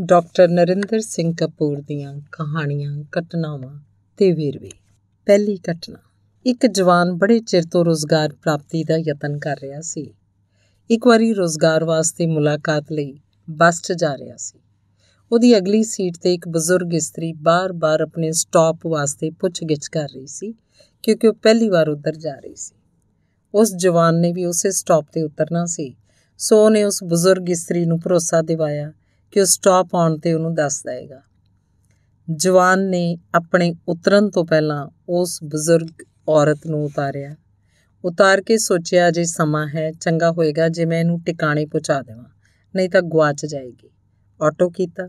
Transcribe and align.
Doctor 0.00 0.48
Narendra 0.48 1.00
Singh 1.00 1.34
Kapoor 1.34 1.80
ਦੀਆਂ 1.80 2.20
ਕਹਾਣੀਆਂ, 2.32 3.04
ਘਟਨਾਵਾਂ 3.18 3.80
ਤੇ 4.16 4.32
ਵੇਰਵੇ 4.32 4.70
ਪਹਿਲੀ 5.26 5.58
ਘਟਨਾ। 5.70 5.98
ਇੱਕ 6.46 6.66
ਜਵਾਨ 6.66 7.12
ਬੜੇ 7.12 7.40
ਚਿਰ 7.40 7.62
ਤੋਂ 7.62 7.84
ਰੋਜ਼ਗਾਰ 7.84 8.32
ਪ੍ਰਾਪਤੀ 8.32 8.84
ਦਾ 8.84 8.96
ਯਤਨ 8.96 9.38
ਕਰ 9.38 9.56
ਰਿਹਾ 9.62 9.80
ਸੀ। 9.80 10.14
ਇੱਕ 10.90 11.06
ਵਾਰੀ 11.06 11.32
ਰੋਜ਼ਗਾਰ 11.32 11.84
ਵਾਸਤੇ 11.84 12.26
ਮੁਲਾਕਾਤ 12.26 12.84
ਲਈ 12.92 13.20
ਬੱਸ 13.50 13.82
'ਚ 13.82 13.92
ਜਾ 13.92 14.18
ਰਿਹਾ 14.18 14.36
ਸੀ। 14.36 14.58
ਉਹਦੀ 15.32 15.58
ਅਗਲੀ 15.58 15.82
ਸੀਟ 15.82 16.18
ਤੇ 16.18 16.34
ਇੱਕ 16.34 16.48
ਬਜ਼ੁਰਗ 16.48 16.94
ਇਸਤਰੀ 16.94 17.32
ਬਾਰ-ਬਾਰ 17.32 18.00
ਆਪਣੇ 18.00 18.32
ਸਟਾਪ 18.32 18.86
ਵਾਸਤੇ 18.86 19.30
ਪੁੱਛ-ਗਿੱਛ 19.30 19.88
ਕਰ 19.88 20.08
ਰਹੀ 20.14 20.26
ਸੀ, 20.26 20.54
ਕਿਉਂਕਿ 21.02 21.28
ਉਹ 21.28 21.34
ਪਹਿਲੀ 21.34 21.68
ਵਾਰ 21.68 21.88
ਉੱਧਰ 21.88 22.16
ਜਾ 22.16 22.34
ਰਹੀ 22.34 22.54
ਸੀ। 22.54 22.74
ਉਸ 23.54 23.74
ਜਵਾਨ 23.74 24.14
ਨੇ 24.14 24.32
ਵੀ 24.32 24.44
ਉਸੇ 24.44 24.70
ਸਟਾਪ 24.70 25.06
ਤੇ 25.12 25.22
ਉਤਰਨਾ 25.22 25.66
ਸੀ। 25.66 25.94
ਸੋ 26.38 26.64
ਉਹਨੇ 26.64 26.84
ਉਸ 26.84 27.04
ਬਜ਼ੁਰਗ 27.04 27.50
ਇਸਤਰੀ 27.50 27.86
ਨੂੰ 27.86 28.00
ਭਰੋਸਾ 28.00 28.42
ਦਿਵਾਇਆ 28.42 28.92
ਕਿ 29.32 29.40
ਉਹ 29.40 29.46
ਸਟਾਪ 29.46 29.94
ਆਉਣ 29.94 30.18
ਤੇ 30.18 30.32
ਉਹਨੂੰ 30.32 30.54
ਦੱਸ 30.54 30.82
ਦੇਗਾ 30.82 31.22
ਜਵਾਨ 32.30 32.88
ਨੇ 32.88 33.18
ਆਪਣੇ 33.34 33.74
ਉਤਰਨ 33.88 34.30
ਤੋਂ 34.30 34.44
ਪਹਿਲਾਂ 34.44 34.88
ਉਸ 35.08 35.38
ਬਜ਼ੁਰਗ 35.44 35.88
ਔਰਤ 36.28 36.66
ਨੂੰ 36.66 36.84
ਉਤਾਰਿਆ। 36.84 37.36
ਉਤਾਰ 38.04 38.42
ਕੇ 38.42 38.58
ਸੋਚਿਆ, 38.58 39.10
ਜੇ 39.10 39.24
ਸਮਾਂ 39.24 39.68
ਹੈ, 39.68 39.92
ਚੰਗਾ 39.92 40.30
ਹੋਏਗਾ, 40.30 40.68
ਜੇ 40.68 40.84
ਮੈਂ 40.84 41.00
ਇਹਨੂੰ 41.00 41.20
ਟਿਕਾਣੇ 41.20 41.66
ਪਹੁੰਚਾ 41.66 42.02
ਦੇਵਾਂ, 42.02 42.24
ਨਹੀਂ 42.76 42.90
ਤਾਂ 42.90 43.02
ਗਵਾਚ 43.02 43.46
ਜਾਏਗੀ। 43.46 43.90
ਆਟੋ 44.42 44.70
ਕੀਤਾ। 44.70 45.08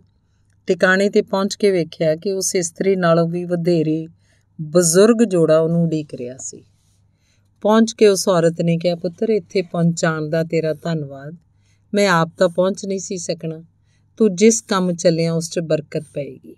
ਟਿਕਾਣੇ 0.67 1.09
ਤੇ 1.09 1.21
ਪਹੁੰਚ 1.21 1.55
ਕੇ 1.55 1.71
ਵੇਖਿਆ 1.71 2.15
ਕਿ 2.15 2.31
ਉਸ 2.31 2.55
ਇਸਤਰੀ 2.55 2.95
ਨਾਲੋਂ 2.95 3.27
ਵੀ 3.27 3.45
ਵਧੇਰੇ 3.45 4.07
ਬਜ਼ੁਰਗ 4.61 5.23
ਜੋੜਾ 5.23 5.59
ਉਹਨੂੰ 5.59 5.83
ਉਡੀਕ 5.83 6.13
ਰਿਹਾ 6.13 6.37
ਸੀ। 6.37 6.63
ਪਹੁੰਚ 7.61 7.93
ਕੇ 7.93 8.07
ਉਸ 8.07 8.27
ਔਰਤ 8.27 8.61
ਨੇ 8.61 8.77
ਕਿਹਾ, 8.77 8.95
ਪੁੱਤਰ, 8.95 9.29
ਇੱਥੇ 9.29 9.61
ਪਹੁੰਚਾਉਣ 9.61 10.29
ਦਾ 10.29 10.43
ਤੇਰਾ 10.43 10.73
ਧੰਨਵਾਦ। 10.73 11.35
ਮੈਂ 11.93 12.09
ਆਪ 12.09 12.29
ਤਾਂ 12.37 12.49
ਪਹੁੰਚ 12.49 12.85
ਨਹੀਂ 12.85 12.99
ਸੀ 12.99 13.17
ਸਕਣਾ। 13.17 13.63
ਤੂੰ 14.17 14.35
ਜਿਸ 14.35 14.61
ਕੰਮ 14.61 14.93
ਚੱਲਿਆ 14.93 15.33
ਉਸ 15.33 15.49
'ਚ 15.49 15.59
ਬਰਕਤ 15.59 16.03
ਪਏਗੀ। 16.13 16.55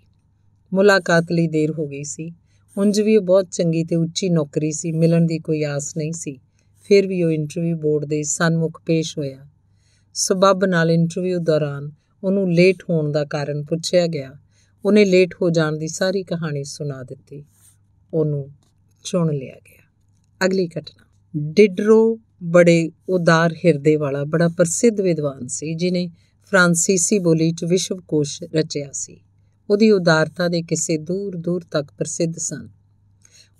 ਮੁਲਾਕਾਤ 0.72 1.24
ਲਈ 1.32 1.48
ਦੇਰ 1.48 1.70
ਹੋ 1.70 1.86
ਗਈ 1.86 2.04
ਸੀ। 2.04 2.32
ਉਂਝ 2.78 3.00
ਵੀ 3.00 3.16
ਉਹ 3.16 3.22
ਬਹੁਤ 3.22 3.46
ਚੰਗੀ 3.50 3.84
ਤੇ 3.84 3.96
ਉੱਚੀ 3.96 4.28
ਨੌਕਰੀ 4.28 4.72
ਸੀ, 4.72 4.92
ਮਿਲਣ 4.92 5.26
ਦੀ 5.26 5.38
ਕੋਈ 5.38 5.62
ਆਸ 5.62 5.96
ਨਹੀਂ 5.96 6.12
ਸੀ। 6.12 6.38
ਫਿਰ 6.88 7.06
ਵੀ 7.06 7.22
ਉਹ 7.22 7.30
ਇੰਟਰਵਿਊ 7.30 7.76
ਬੋਰਡ 7.76 8.04
ਦੇ 8.04 8.22
ਸਨਮੁਖ 8.22 8.82
ਪੇਸ਼ 8.86 9.18
ਹੋਇਆ। 9.18 9.46
ਸਬਬ 10.14 10.64
ਨਾਲ 10.64 10.90
ਇੰਟਰਵਿਊ 10.90 11.38
ਦੌਰਾਨ 11.38 11.90
ਉਹਨੂੰ 12.24 12.52
ਲੇਟ 12.52 12.82
ਹੋਣ 12.90 13.12
ਦਾ 13.12 13.24
ਕਾਰਨ 13.24 13.62
ਪੁੱਛਿਆ 13.64 14.06
ਗਿਆ। 14.06 14.32
ਉਹਨੇ 14.84 15.04
ਲੇਟ 15.04 15.34
ਹੋ 15.42 15.50
ਜਾਣ 15.50 15.76
ਦੀ 15.76 15.88
ਸਾਰੀ 15.88 16.22
ਕਹਾਣੀ 16.22 16.64
ਸੁਣਾ 16.64 17.02
ਦਿੱਤੀ। 17.02 17.44
ਉਹਨੂੰ 18.14 18.50
ਚੁਣ 19.04 19.34
ਲਿਆ 19.34 19.54
ਗਿਆ। 19.54 19.82
ਅਗਲੀ 20.46 20.66
ਘਟਨਾ। 20.66 21.06
ਡਿਡਰੋ 21.36 22.18
ਬੜੇ 22.42 22.90
ਉਦਾਰ 23.08 23.54
ਹਿਰਦੇ 23.54 23.96
ਵਾਲਾ, 23.96 24.24
ਬੜਾ 24.24 24.48
ਪ੍ਰਸਿੱਧ 24.48 25.00
ਵਿਦਵਾਨ 25.00 25.46
ਸੀ, 25.46 25.74
ਜਿਨੇ 25.74 26.10
ਫਰਾਂਸੀਸੀ 26.46 27.18
ਬੋਲੀ 27.18 27.52
'ਚ 27.52 27.64
ਵਿਸ਼ਵਕੋਸ਼ 27.64 28.42
ਰਚਿਆ 28.42 28.88
ਸੀ। 28.92 29.20
ਉਹਦੀ 29.70 29.90
ਉਦਾਰਤਾ 29.90 30.48
ਦੇ 30.48 30.62
ਕਿਸੇ 30.62 30.96
ਦੂਰ 30.96 31.36
ਦੂਰ 31.36 31.62
ਤੱਕ 31.70 31.88
ਪ੍ਰਸਿੱਧ 31.98 32.34
ਸਨ। 32.36 32.68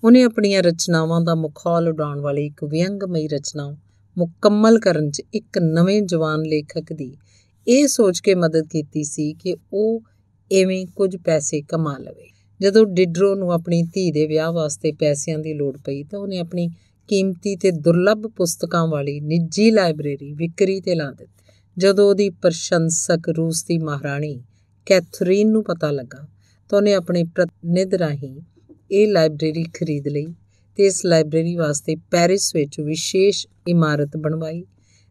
ਉਹਨੇ 0.05 0.23
ਆਪਣੀਆਂ 0.23 0.63
ਰਚਨਾਵਾਂ 0.63 1.21
ਦਾ 1.21 1.35
ਮੁਖੌਲ 1.35 1.89
ਉਡਾਉਣ 1.89 2.21
ਵਾਲੀ 2.21 2.47
ਇੱਕ 2.47 2.65
ਵਿਅੰਗਮਈ 2.65 3.29
ਰਚਨਾ 3.29 3.77
ਮੁਕੰਮਲ 4.19 4.79
ਕਰਨ 4.79 5.11
'ਚ 5.11 5.23
ਇੱਕ 5.35 5.59
ਨਵੇਂ 5.59 6.03
ਜਵਾਨ 6.03 6.43
ਲੇਖਕ 6.43 6.93
ਦੀ 6.93 7.17
ਇਹ 7.69 7.89
ਸੋਚ 7.89 8.21
ਕੇ 8.21 8.35
ਮਦਦ 8.35 8.67
ਕੀਤੀ 8.67 9.05
ਸੀ 9.05 9.35
ਕਿ 9.35 9.57
ਉਹ 9.73 10.03
ਐਵੇਂ 10.53 10.87
ਕੁਝ 10.87 11.17
ਪੈਸੇ 11.17 11.63
ਕਮਾ 11.63 11.99
ਲਵੇ। 11.99 12.31
ਜਦੋਂ 12.61 12.87
ਡਿਡਰੋ 12.87 13.35
ਨੂੰ 13.35 13.53
ਆਪਣੀ 13.53 13.83
ਧੀ 13.83 14.11
ਦੇ 14.11 14.27
ਵਿਆਹ 14.27 14.53
ਵਾਸਤੇ 14.53 14.93
ਪੈਸਿਆਂ 14.93 15.39
ਦੀ 15.39 15.55
ਲੋੜ 15.55 15.79
ਪਈ 15.79 16.05
ਤਾਂ 16.05 16.19
ਉਹਨੇ 16.19 16.39
ਆਪਣੀ 16.39 16.69
ਕੀਮਤੀ 17.09 17.57
ਤੇ 17.57 17.71
ਦੁਰਲੱਭ 17.71 18.23
ਪੁਸਤਕਾਂ 18.23 18.87
ਵਾਲੀ 18.87 19.21
ਨਿੱਜੀ 19.21 19.71
ਲਾਇਬ੍ਰੇਰੀ 19.71 20.33
ਵਿਕਰੀ 20.33 20.81
ਤੇ 20.81 20.95
ਲਾ 20.95 21.11
ਦਿੱਤੀ। 21.11 21.46
ਜਦੋਂ 21.79 22.09
ਉਹਦੀ 22.09 22.31
ਪ੍ਰਸ਼ੰਸਕ 22.31 23.29
ਰੂਸ 23.29 23.65
ਦੀ 23.65 23.79
ਮਹਾਰਾਣੀ 23.79 24.43
ਕੈਥਰੀਨ 24.87 25.51
ਨੂੰ 25.51 25.65
ਪਤਾ 25.65 25.91
ਲੱਗਾ 25.91 26.27
ਤਾਂ 26.69 26.79
ਉਹਨੇ 26.79 26.95
ਆਪਣੇ 26.95 27.25
ਪ੍ਰਤੀਨਿਧ 27.25 27.95
ਰਾਹੀਂ 27.95 28.41
ਇਹ 28.91 29.09
ਲਾਇਬ੍ਰੇਰੀ 29.09 29.65
ਖਰੀਦ 29.65 30.09
ਲਈ 30.09 30.27
ਤੇ 30.77 30.87
ਇਸ 30.87 31.05
ਲਾਇਬ੍ਰੇਰੀ 31.07 31.57
ਵਾਸਤੇ 31.57 31.97
ਪੈਰਿਸ 32.11 32.55
ਵਿੱਚ 32.55 32.81
ਵਿਸ਼ੇਸ਼ 32.81 33.47
ਇਮਾਰਤ 33.69 34.17
ਬਣਵਾਈ 34.17 34.65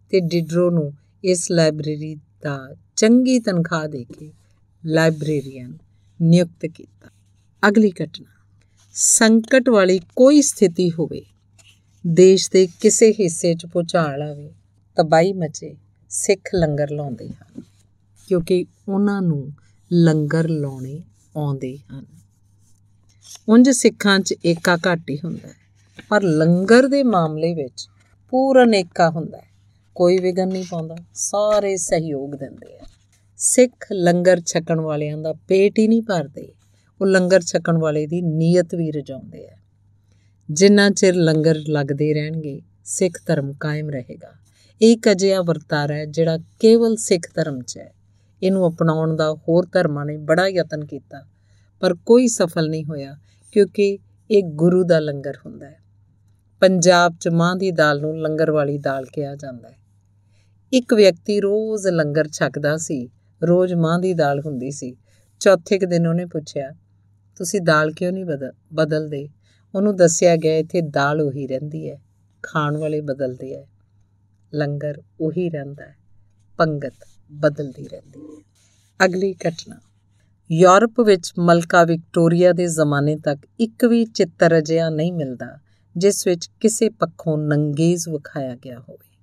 ਤੇ 0.09 0.19
ਡਿਡਰੋ 0.19 0.69
ਨੂੰ 0.69 0.93
ਇਸ 1.23 1.51
ਲਾਇਬ੍ਰੇਰੀ 1.51 2.15
ਦਾ 2.15 2.75
ਚੰਗੀ 2.95 3.39
ਤਨਖਾਹ 3.39 3.87
ਦੇ 3.87 4.03
ਕੇ 4.03 4.31
ਲਾਇਬ੍ਰੇਰੀਅਨ 4.85 5.77
ਨਿਯੁਕਤ 6.21 6.65
ਕੀਤਾ। 6.65 7.09
ਅਗਲੀ 7.67 7.91
ਘਟਨਾ, 8.03 8.53
ਸੰਕਟ 8.93 9.69
ਵਾਲੀ 9.69 9.99
ਕੋਈ 10.15 10.41
ਸਥਿਤੀ 10.41 10.91
ਹੋਵੇ, 10.91 11.21
ਦੇਸ਼ 12.07 12.51
ਦੇ 12.51 12.67
ਕਿਸੇ 12.81 13.11
ਹਿੱਸੇ 13.11 13.53
'ਚ 13.53 13.65
ਪੁਚਾਲ 13.65 14.21
ਆਵੇ 14.21 14.51
ਤਬਾਈ 14.97 15.33
ਮਚੇ 15.33 15.75
ਸਿੱਖ 16.15 16.49
ਲੰਗਰ 16.55 16.91
ਲਾਉਂਦੇ 16.91 17.27
ਹਨ, 17.27 17.61
ਕਿਉਂਕਿ 18.27 18.65
ਉਹਨਾਂ 18.89 19.21
ਨੂੰ 19.21 19.51
ਲੰਗਰ 19.91 20.47
ਲਾਉਣੇ 20.49 21.01
ਆਉਂਦੇ 21.35 21.77
ਹਨ। 21.91 22.05
ਉਂਝ 23.49 23.69
ਸਿੱਖਾਂ 23.71 24.19
'ਚ 24.19 24.35
ਏਕਾ 24.45 24.75
ਘੱਟ 24.77 25.09
ਹੀ 25.09 25.17
ਹੁੰਦਾ 25.23 25.47
ਹੈ, 25.47 25.53
ਪਰ 26.09 26.23
ਲੰਗਰ 26.23 26.87
ਦੇ 26.87 27.01
ਮਾਮਲੇ 27.05 27.53
ਵਿੱਚ 27.53 27.87
ਪੂਰਨ 28.33 28.73
ਏਕਾ 28.73 29.09
ਹੁੰਦਾ 29.09 29.37
ਹੈ। 29.37 29.47
ਕੋਈ 29.95 30.17
ਵਿਗਨ 30.17 30.47
ਨਹੀਂ 30.47 30.65
ਪਾਉਂਦਾ, 30.71 30.95
ਸਾਰੇ 31.13 31.75
ਸਹਿਯੋਗ 31.77 32.35
ਦਿੰਦੇ 32.35 32.77
ਆ। 32.77 32.85
ਸਿੱਖ 33.39 33.85
ਲੰਗਰ 33.91 34.41
ਛਕਣ 34.41 34.79
ਵਾਲਿਆਂ 34.79 35.17
ਦਾ 35.17 35.33
ਪੇਟ 35.47 35.79
ਹੀ 35.79 35.87
ਨਹੀਂ 35.87 36.01
ਭਰਦੇ, 36.03 36.47
ਉਹ 37.01 37.05
ਲੰਗਰ 37.07 37.41
ਛਕਣ 37.41 37.77
ਵਾਲੇ 37.77 38.05
ਦੀ 38.07 38.21
ਨੀਅਤ 38.21 38.75
ਵੀ 38.75 38.89
ਰਜਾਉਂਦੇ 38.91 39.45
ਆ। 39.47 39.55
ਜਿੰਨਾ 40.49 40.89
ਚਿਰ 40.89 41.15
ਲੰਗਰ 41.15 41.61
ਲੱਗਦੇ 41.69 42.13
ਰਹਿਣਗੇ, 42.13 42.59
ਸਿੱਖ 42.85 43.19
ਧਰਮ 43.27 43.53
ਕਾਇਮ 43.53 43.89
ਰਹੇਗਾ। 43.89 44.33
ਇੱਕ 44.81 45.07
ਅਜਿਹਾ 45.11 45.41
ਵਰਤਾਰਾ 45.41 45.93
ਹੈ 45.93 46.05
ਜਿਹੜਾ 46.05 46.37
ਕੇਵਲ 46.59 46.95
ਸਿੱਖ 46.95 47.27
ਧਰਮ 47.35 47.61
'ਚ 47.61 47.77
ਹੈ। 47.77 47.93
ਇਹਨੂੰ 48.41 48.67
ਅਪਣਾਉਣ 48.67 49.15
ਦਾ 49.15 49.31
ਹੋਰ 49.33 49.67
ਧਰਮਾਂ 49.73 50.05
ਨੇ 50.05 50.15
ਬੜਾ 50.21 50.47
ਯਤਨ 50.47 50.83
ਕੀਤਾ, 50.85 51.21
ਪਰ 51.81 51.93
ਕੋਈ 52.05 52.27
ਸਫਲ 52.27 52.69
ਨਹੀਂ 52.69 52.83
ਹੋਇਆ, 52.85 53.15
ਕਿਉਂਕਿ 53.53 53.97
ਇਹ 54.29 54.43
ਗੁਰੂ 54.55 54.83
ਦਾ 54.83 54.99
ਲੰਗਰ 54.99 55.37
ਹੁੰਦਾ 55.45 55.65
ਹੈ। 55.65 55.77
ਪੰਜਾਬ 56.61 57.15
'ਚ 57.19 57.27
ਮਾਂ 57.27 57.55
ਦੀ 57.55 57.69
ਦਾਲ 57.71 58.01
ਨੂੰ 58.01 58.17
ਲੰਗਰ 58.21 58.51
ਵਾਲੀ 58.51 58.77
ਦਾਲ 58.77 59.05
ਕਿਹਾ 59.05 59.35
ਜਾਂਦਾ 59.35 59.69
ਹੈ। 59.69 59.77
ਇੱਕ 60.73 60.93
ਵਿਅਕਤੀ 60.93 61.39
ਰੋਜ਼ 61.41 61.87
ਲੰਗਰ 61.87 62.27
ਛਕਦਾ 62.27 62.75
ਸੀ, 62.77 63.07
ਰੋਜ਼ 63.41 63.73
ਮਾਂ 63.73 63.99
ਦੀ 63.99 64.13
ਦਾਲ 64.13 64.39
ਹੁੰਦੀ 64.39 64.71
ਸੀ। 64.71 64.95
ਚੌਥੇ 65.41 65.79
ਕੁ 65.79 65.85
ਦਿਨ 65.85 66.07
ਉਹਨੇ 66.07 66.25
ਪੁੱਛਿਆ, 66.25 66.71
ਤੁਸੀਂ 67.39 67.61
ਦਾਲ 67.61 67.91
ਕਿਉਂ 67.91 68.11
ਨਹੀਂ 68.11 68.25
ਬਦਲਦੇ? 68.73 69.27
ਉਹਨੂੰ 69.73 69.95
ਦੱਸਿਆ 69.95 70.35
ਗਿਆ 70.35 70.57
ਇੱਥੇ 70.57 70.81
ਦਾਲ 70.81 71.21
ਉਹੀ 71.21 71.47
ਰਹਿੰਦੀ 71.47 71.89
ਹੈ, 71.89 71.97
ਖਾਣ 72.43 72.77
ਵਾਲੇ 72.77 73.01
ਬਦਲਦੇ 73.01 73.53
ਐ 73.53 73.63
ਲੰਗਰ 74.55 75.01
ਉਹੀ 75.21 75.49
ਰਹਿੰਦਾ 75.49 75.85
ਹੈ, 75.85 75.95
ਪੰਗਤ 76.57 76.93
ਬਦਲਦੀ 77.31 77.87
ਰਹਿੰਦੀ 77.87 78.19
ਹੈ। 78.19 78.43
ਅਗਲੀ 79.05 79.33
ਘਟਨਾ, 79.33 79.79
ਯੂਰਪ 80.51 80.99
ਵਿੱਚ 80.99 81.33
ਮਲਕਾ 81.39 81.83
ਵਿਕਟੋਰੀਆ 81.83 82.51
ਦੇ 82.51 82.67
ਜ਼ਮਾਨੇ 82.67 83.15
ਤੱਕ 83.15 83.47
ਇੱਕ 83.59 83.85
ਵੀ 83.85 84.05
ਚਿੱਤਰ 84.05 84.57
ਅਜਿਹਾ 84.57 84.89
ਨਹੀਂ 84.89 85.13
ਮਿਲਦਾ, 85.13 85.57
ਜਿਸ 85.97 86.27
ਵਿੱਚ 86.27 86.49
ਕਿਸੇ 86.59 86.89
ਪੱਖੋਂ 86.89 87.37
ਨੰਗੇਜ਼ 87.37 88.09
ਵਿਖਾਇਆ 88.09 88.55
ਗਿਆ 88.55 88.79
ਹੋਵੇ। 88.79 89.17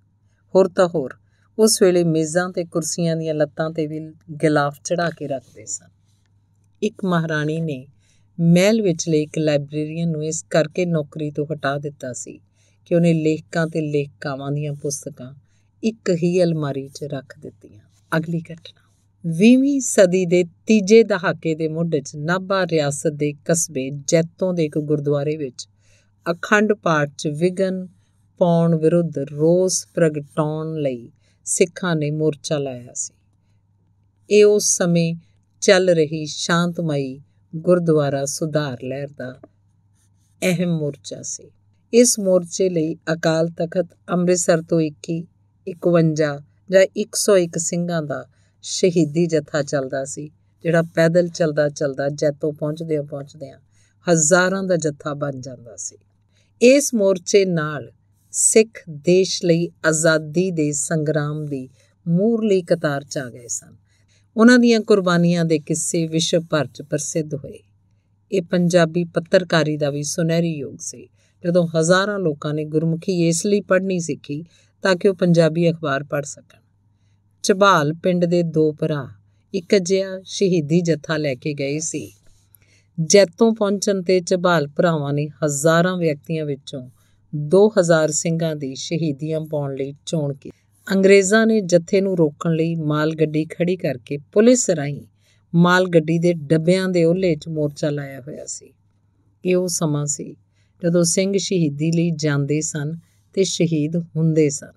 ਹੋਰ 0.55 0.69
ਤਾਂ 0.69 0.89
ਹੋਰ, 0.89 1.15
ਉਸ 1.59 1.83
ਵੇਲੇ 1.83 2.05
ਮੇਜ਼ਾਂ 2.05 2.51
ਤੇ 2.51 2.65
ਕੁਰਸੀਆਂ 2.65 3.17
ਦੀਆਂ 3.17 3.35
ਲੱਤਾਂ 3.35 3.71
ਤੇ 3.71 3.87
ਵੀ 3.87 4.01
ਗਿਲਾਫ 4.43 4.77
ਚੜਾ 4.85 5.11
ਕੇ 5.11 5.27
ਰੱਖਦੇ 5.27 5.67
ਸਨ। 5.67 5.89
ਇੱਕ 6.83 7.05
ਮਹਾਰਾਣੀ 7.05 7.61
ਨੇ 7.61 7.87
ਮਹਿਲ 8.41 8.83
ਵਿਚਲੇ 8.83 9.23
ਇੱਕ 9.23 9.39
ਲਾਇਬ੍ਰੇਰੀਅਨ 9.39 10.11
ਨੂੰ 10.11 10.25
ਇਸ 10.25 10.45
ਕਰਕੇ 10.51 10.87
ਨੌਕਰੀ 10.87 11.31
ਤੋਂ 11.31 11.47
ਹਟਾ 11.53 11.79
ਦਿੱਤਾ 11.79 12.13
ਸੀ 12.13 12.41
ਕਿ 12.87 12.95
ਉਹਨੇ 12.95 13.13
ਲੇਖਕਾਂ 13.13 13.67
ਤੇ 13.67 13.81
ਲੇਖਕਾਵਾਂ 13.81 14.53
ਦੀਆਂ 14.53 14.73
ਪੁਸਤਕਾਂ 14.73 15.35
ਇੱਕ 15.83 16.11
ਹੀ 16.11 16.43
ਅਲਮਾਰੀ 16.43 16.89
'ਚ 16.89 17.05
ਰੱਖ 17.05 17.39
ਦਿੱਤੀਆਂ। 17.39 17.81
ਅਗਲੀ 18.17 18.41
ਘਟਨਾ। 18.41 18.83
20ਵੀਂ 19.29 19.81
ਸਦੀ 19.81 20.27
ਦੇ 20.27 20.45
ਤੀਜੇ 20.45 21.03
ਦਹਾਕੇ 21.03 21.55
ਦੇ 21.55 21.69
ਮੁੱਢ 21.69 21.97
'ਚ 21.97 22.17
ਨਾਭਾ 22.17 22.65
ਰਿਆਸਤ 22.65 23.07
ਦੇ 23.07 23.33
ਕਸਬੇ 23.33 23.91
ਜੈਤੋਂ 23.91 24.55
ਦੇ 24.55 24.65
ਇੱਕ 24.65 24.79
ਗੁਰਦੁਆਰੇ 24.79 25.37
ਵਿੱਚ 25.37 25.69
ਅਖੰਡ 26.33 26.73
ਪਾਠ 26.73 27.11
'ਚ 27.19 27.29
ਵਿਗਨ 27.29 27.89
ਪਾਉਣ 28.39 28.75
ਵਿਰੁੱਧ 28.75 29.19
ਰੋਸ 29.19 29.87
ਪ੍ਰਗਟਾਉਣ 29.95 30.75
ਲਈ 30.75 31.11
ਸਿੱਖਾਂ 31.45 31.97
ਨੇ 31.97 32.11
ਮੋਰਚਾ 32.11 32.59
ਲਾਇਆ 32.59 32.93
ਸੀ। 32.95 33.15
ਇਹ 34.31 34.45
ਉਸ 34.45 34.77
ਸਮੇਂ 34.77 35.15
ਚੱਲ 35.61 35.91
ਰਹੀ 35.91 36.27
ਸ਼ਾਂਤਮਈ 36.27 37.21
ਗੁਰਦੁਆਰਾ 37.57 38.25
ਸੁਧਾਰ 38.25 38.83
ਲਹਿਰ 38.83 39.09
ਦਾ 39.09 39.41
ਅਹਿਮ 40.43 40.79
ਮੋਰਚਾ 40.79 41.23
ਸੀ। 41.23 41.51
ਇਸ 41.95 42.19
ਮੋਰਚੇ 42.19 42.69
ਲਈ 42.69 42.95
ਅਕਾਲ 42.95 43.49
ਤਖਤ 43.49 43.87
ਅੰਮ੍ਰਿਤਸਰ 44.13 44.63
ਤੋਂ 44.63 44.81
21 44.81 45.25
51 45.67 46.39
ਜਾਂ 46.71 46.87
101 46.97 47.59
ਸਿੰਘਾਂ 47.59 48.03
ਦਾ 48.03 48.29
ਸ਼ਹੀਦੀ 48.63 49.27
ਜਥਾ 49.27 49.63
ਚੱਲਦਾ 49.63 50.05
ਸੀ, 50.05 50.31
ਜਿਹੜਾ 50.63 50.83
ਪੈਦਲ 50.83 51.29
ਚੱਲਦਾ 51.29 51.69
ਚੱਲਦਾ 51.69 52.09
ਜੈਤੋਂ 52.09 52.53
ਪਹੁੰਚਦਿਆਂ 52.53 53.03
ਪਹੁੰਚਦਿਆਂ 53.03 53.59
ਹਜ਼ਾਰਾਂ 54.13 54.63
ਦਾ 54.63 54.77
ਜਥਾ 54.77 55.15
ਬਣ 55.15 55.41
ਜਾਂਦਾ 55.41 55.77
ਸੀ। 55.77 55.97
ਇਸ 56.63 56.95
ਮੋਰਚੇ 56.95 57.45
ਨਾਲ 57.45 57.93
ਸਿੱਖ 58.31 58.83
ਦੇਸ਼ 58.91 59.45
ਲਈ 59.45 59.69
ਆਜ਼ਾਦੀ 59.87 60.51
ਦੇ 60.51 60.73
ਸੰਗਰਾਮ 60.73 61.47
ਦੀ 61.47 61.69
ਮੂਰਲੀ 62.09 62.63
ਕਤਾਰ 62.63 63.05
ਚ 63.05 63.19
ਆ 63.19 63.31
ਗਏ 63.31 63.49
ਸਨ। 63.49 63.77
ਉਹਨਾਂ 64.37 64.59
ਦੀਆਂ 64.59 64.81
ਕੁਰਬਾਨੀਆਂ 64.81 65.45
ਦੇ 65.45 65.59
ਕਿੱਸੇ 65.59 66.07
ਵਿਸ਼ਵ 66.07 66.41
ਭਰ 66.51 66.67
ਚ 66.67 66.83
ਪ੍ਰਸਿੱਧ 66.83 67.35
ਹੋਏ। 67.35 67.59
ਇਹ 68.33 68.43
ਪੰਜਾਬੀ 68.43 69.05
ਪੱਤਰਕਾਰੀ 69.05 69.77
ਦਾ 69.77 69.91
ਵੀ 69.91 70.03
ਸੁਨਹਿਰੀ 70.03 70.53
ਯੁੱਗ 70.53 70.77
ਸੀ। 70.81 71.09
ਜਦੋਂ 71.45 71.69
ਹਜ਼ਾਰਾਂ 71.69 72.19
ਲੋਕਾਂ 72.19 72.55
ਨੇ 72.55 72.65
ਗੁਰਮੁਖੀ 72.65 73.29
ਇਸ 73.29 73.47
ਲਈ 73.47 73.61
ਪੜ੍ਹਨੀ 73.61 74.01
ਸਿੱਖੀ 74.01 74.45
ਤਾਂ 74.83 74.97
ਕਿ 74.97 75.09
ਉਹ 75.09 75.15
ਪੰਜਾਬੀ 75.15 75.71
ਅਖਬਾਰ 75.71 76.05
ਪੜ੍ਹ 76.05 76.27
ਸਕਣ। 76.27 76.61
ਚਬਾਲ 77.43 77.93
ਪਿੰਡ 77.93 78.25
ਦੇ 78.25 78.43
ਦੋ 78.43 78.73
ਭਰਾ, 78.73 79.09
ਇੱਕ 79.55 79.75
ਜਿਹਾ 79.75 80.09
ਸ਼ਹੀਦੀ 80.25 80.81
ਜੱਥਾ 80.81 81.17
ਲੈ 81.17 81.35
ਕੇ 81.35 81.55
ਗਏ 81.55 81.79
ਸੀ। 81.79 82.13
ਜੈਤੋਂ 83.01 83.55
ਪਹੁੰਚਣ 83.55 84.03
ਤੇ 84.03 84.21
ਝਬਾਲ 84.21 84.69
ਭਰਾਵਾਂ 84.69 85.13
ਨੇ 85.13 85.29
ਹਜ਼ਾਰਾਂ 85.29 85.97
ਵਿਅਕਤੀਆਂ 85.97 86.45
ਵਿੱਚੋਂ 86.45 86.91
2000 87.35 88.11
ਸਿੰਘਾਂ 88.11 88.57
ਦੀ 88.57 88.75
ਸ਼ਹੀਦੀਆਂ 88.75 89.41
ਪਾਉਣ 89.41 89.75
ਲਈ 89.75 89.95
ਚੋਣ 90.07 90.35
ਕੀਤੀ। 90.35 90.51
ਅੰਗਰੇਜ਼ਾਂ 90.95 91.47
ਨੇ 91.47 91.61
ਜੱਥੇ 91.61 92.01
ਨੂੰ 92.01 92.19
ਰੋਕਣ 92.19 92.53
ਲਈ 92.53 92.75
ਮਾਲ 92.75 93.15
ਗੱਡੀ 93.15 93.45
ਖੜੀ 93.45 93.77
ਕਰਕੇ 93.77 94.19
ਪੁਲਿਸ 94.33 94.71
ਰਾਹੀਂ 94.71 95.03
ਮਾਲ 95.55 95.87
ਗੱਡੀ 95.87 96.19
ਦੇ 96.19 96.33
ਡੱਬਿਆਂ 96.33 96.89
ਦੇ 96.89 97.05
ਓਲੇ 97.05 97.37
'ਚ 97.37 97.49
ਮੋਰਚਾ 97.49 97.91
ਲਾਇਆ 97.91 98.21
ਹੋਇਆ 98.21 98.47
ਸੀ। 98.47 98.73
ਇਹ 99.45 99.57
ਉਹ 99.57 99.69
ਸਮਾਂ 99.69 100.07
ਸੀ 100.07 100.37
ਜਦੋਂ 100.85 101.05
ਸਿੰਘ 101.05 101.33
ਸ਼ਹੀਦੀ 101.39 101.93
ਲਈ 101.93 102.11
ਜਾਂਦੇ 102.11 102.61
ਸਨ 102.61 102.93
ਤੇ 103.35 103.45
ਸ਼ਹੀਦ 103.45 103.97
ਹੁੰਦੇ 103.97 104.51
ਸਨ। 104.51 104.73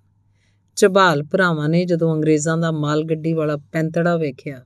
ਝਬਾਲ 0.76 1.24
ਭਰਾਵਾਂ 1.24 1.70
ਨੇ 1.70 1.86
ਜਦੋਂ 1.86 2.16
ਅੰਗਰੇਜ਼ਾਂ 2.16 2.58
ਦਾ 2.58 2.72
ਮਾਲ 2.72 3.04
ਗੱਡੀ 3.04 3.34
ਵਾਲਾ 3.34 3.58
ਪੈਂਤੜਾ 3.58 4.18
ਵੇਖਿਆ, 4.18 4.66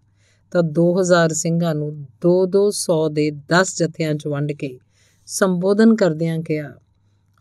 ਤਾਂ 0.51 0.63
2000 0.63 1.33
ਸਿੰਘਾਂ 1.33 1.75
ਨੂੰ 1.75 2.07
2-200 2.21 3.09
ਦੇ 3.09 3.31
10 3.31 3.75
ਜਥਿਆਂ 3.77 4.15
'ਚ 4.15 4.27
ਵੰਡ 4.27 4.51
ਕੇ 4.51 4.79
ਸੰਬੋਧਨ 5.25 5.95
ਕਰਦਿਆਂ 5.95 6.39
ਕਿਹਾ, 6.39 6.73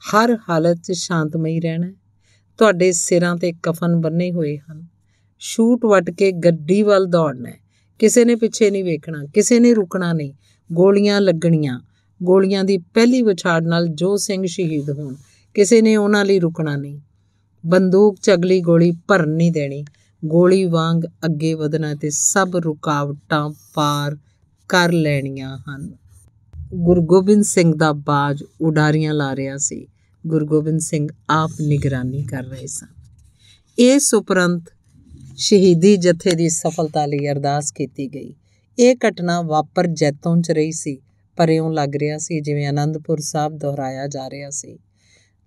ਹਰ 0.02 0.38
ਹਾਲਤ 0.48 0.76
'ਚ 0.76 0.92
ਸ਼ਾਂਤਮਈ 0.92 1.60
ਰਹਿਣਾ, 1.60 1.92
ਤੁਹਾਡੇ 2.58 2.92
ਸਿਰਾਂ 2.92 3.36
ਤੇ 3.36 3.52
ਕਫਨ 3.52 3.96
ਬੰਨੇ 3.96 4.32
ਹੋਏ 4.32 4.58
ਹਨ 4.58 4.86
ਸ਼ੂਟ 5.38 5.84
ਵਟ 5.84 6.10
ਕੇ 6.10 6.32
ਗੱਡੀ 6.32 6.82
ਵੱਲ 6.82 7.06
ਦੌੜਨਾ, 7.06 7.50
ਕਿਸੇ 7.98 8.24
ਨੇ 8.24 8.34
ਪਿੱਛੇ 8.34 8.70
ਨਹੀਂ 8.70 8.84
ਵੇਖਣਾ, 8.84 9.24
ਕਿਸੇ 9.34 9.60
ਨੇ 9.60 9.74
ਰੁਕਣਾ 9.74 10.12
ਨਹੀਂ, 10.12 10.32
ਗੋਲੀਆਂ 10.72 11.20
ਲੱਗਣੀਆਂ 11.20 11.80
ਗੋਲੀਆਂ 12.22 12.64
ਦੀ 12.64 12.78
ਪਹਿਲੀ 12.78 13.22
ਵਿਛਾੜ 13.22 13.62
ਨਾਲ 13.62 13.88
ਜੋ 13.88 14.16
ਸਿੰਘ 14.16 14.46
ਸ਼ਹੀਦ 14.46 14.90
ਹੋਣ, 14.90 15.14
ਕਿਸੇ 15.54 15.82
ਨੇ 15.82 15.96
ਉਹਨਾਂ 15.96 16.24
ਲਈ 16.24 16.38
ਰੁਕਣਾ 16.38 16.76
ਨਹੀਂ। 16.76 17.00
ਬੰਦੂਕ 17.66 18.18
ਚ 18.22 18.30
ਅਗਲੀ 18.30 18.60
ਗੋਲੀ 18.60 18.92
ਭਰਨ 19.08 19.28
ਨਹੀਂ 19.28 19.52
ਦੇਣੀ। 19.52 19.84
ਗੋਲੀ 20.24 20.64
ਵਾਂਗ 20.64 21.02
ਅੱਗੇ 21.24 21.54
ਵਧਣਾ 21.54 21.94
ਤੇ 21.94 22.10
ਸਭ 22.10 22.50
ਰੁਕਾਵਟਾਂ 22.56 23.50
ਪਾਰ 23.74 24.16
ਕਰ 24.68 24.92
ਲੈਣੀਆਂ 24.92 25.58
ਹਨ। 25.58 25.90
ਗੁਰੂ 26.74 27.02
ਗੋਬਿੰਦ 27.02 27.44
ਸਿੰਘ 27.44 27.74
ਦਾ 27.76 27.92
ਬਾਜ 27.92 28.44
ਉਡਾਰੀਆਂ 28.60 29.14
ਲਾ 29.14 29.36
ਰਿਹਾ 29.36 29.56
ਸੀ। 29.56 29.86
ਗੁਰੂ 30.26 30.46
ਗੋਬਿੰਦ 30.46 30.80
ਸਿੰਘ 30.80 31.08
ਆਪ 31.30 31.50
ਨਿਗਰਾਨੀ 31.60 32.22
ਕਰ 32.22 32.44
ਰਹੇ 32.44 32.66
ਸਨ। 32.66 32.86
ਇਸ 33.78 34.14
ਉਪਰੰਤ 34.14 34.62
ਸ਼ਹੀਦੀ 35.36 35.96
ਜਥੇ 35.96 36.34
ਦੀ 36.34 36.48
ਸਫਲਤਾ 36.48 37.06
ਲਈ 37.06 37.28
ਅਰਦਾਸ 37.28 37.72
ਕੀਤੀ 37.72 38.08
ਗਈ। 38.08 38.34
ਇਹ 38.78 38.96
ਘਟਨਾ 39.08 39.42
ਵਾਪਰ 39.42 39.86
ਜੈਤੋਂ 39.86 40.42
ਚ 40.42 40.50
ਰਹੀ 40.50 40.72
ਸੀ। 40.72 40.98
ਪਰ 41.38 41.48
ਇਉਂ 41.48 41.72
ਲੱਗ 41.72 41.96
ਰਿਹਾ 41.96 42.18
ਸੀ, 42.18 42.40
ਜਿਵੇਂ 42.40 42.66
ਆਨੰਦਪੁਰ 42.66 43.20
ਸਾਹਿਬ 43.20 43.58
ਦੁਹਰਾਇਆ 43.58 44.06
ਜਾ 44.06 44.30
ਰਿਹਾ 44.30 44.50
ਸੀ। 44.50 44.78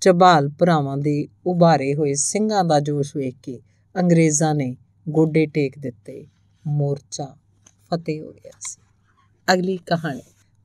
ਚਬਾਲ 0.02 0.50
ਭਰਾਵਾਂ 0.50 0.98
ਦੇ 0.98 1.28
ਉਭਾਰੇ 1.48 1.96
ਹੋਏ 1.96 2.14
ਸਿੰਘਾਂ 2.14 2.64
ਦਾ 2.64 2.80
ਜੋਸ਼ 2.80 3.18
ਵੇਖ 3.18 3.36
ਕੇ 3.44 3.60
ਅੰਗਰੇਜ਼ਾਂ 4.00 4.56
ਨੇ 4.56 4.78
ਗੋਡੇ 5.10 5.46
ਟੇਕ 5.46 5.80
ਦਿੱਤੇ। 5.80 6.28
ਮੋਰਚਾ 6.68 7.38
ਫਤਿਹ 7.90 8.22
ਹੋ 8.22 8.32
ਗਿਆ 8.32 8.52
ਸੀ। 8.62 8.82
ਅਗਲੀ 9.54 9.78
ਕਹਾਣੀ, 9.78 10.22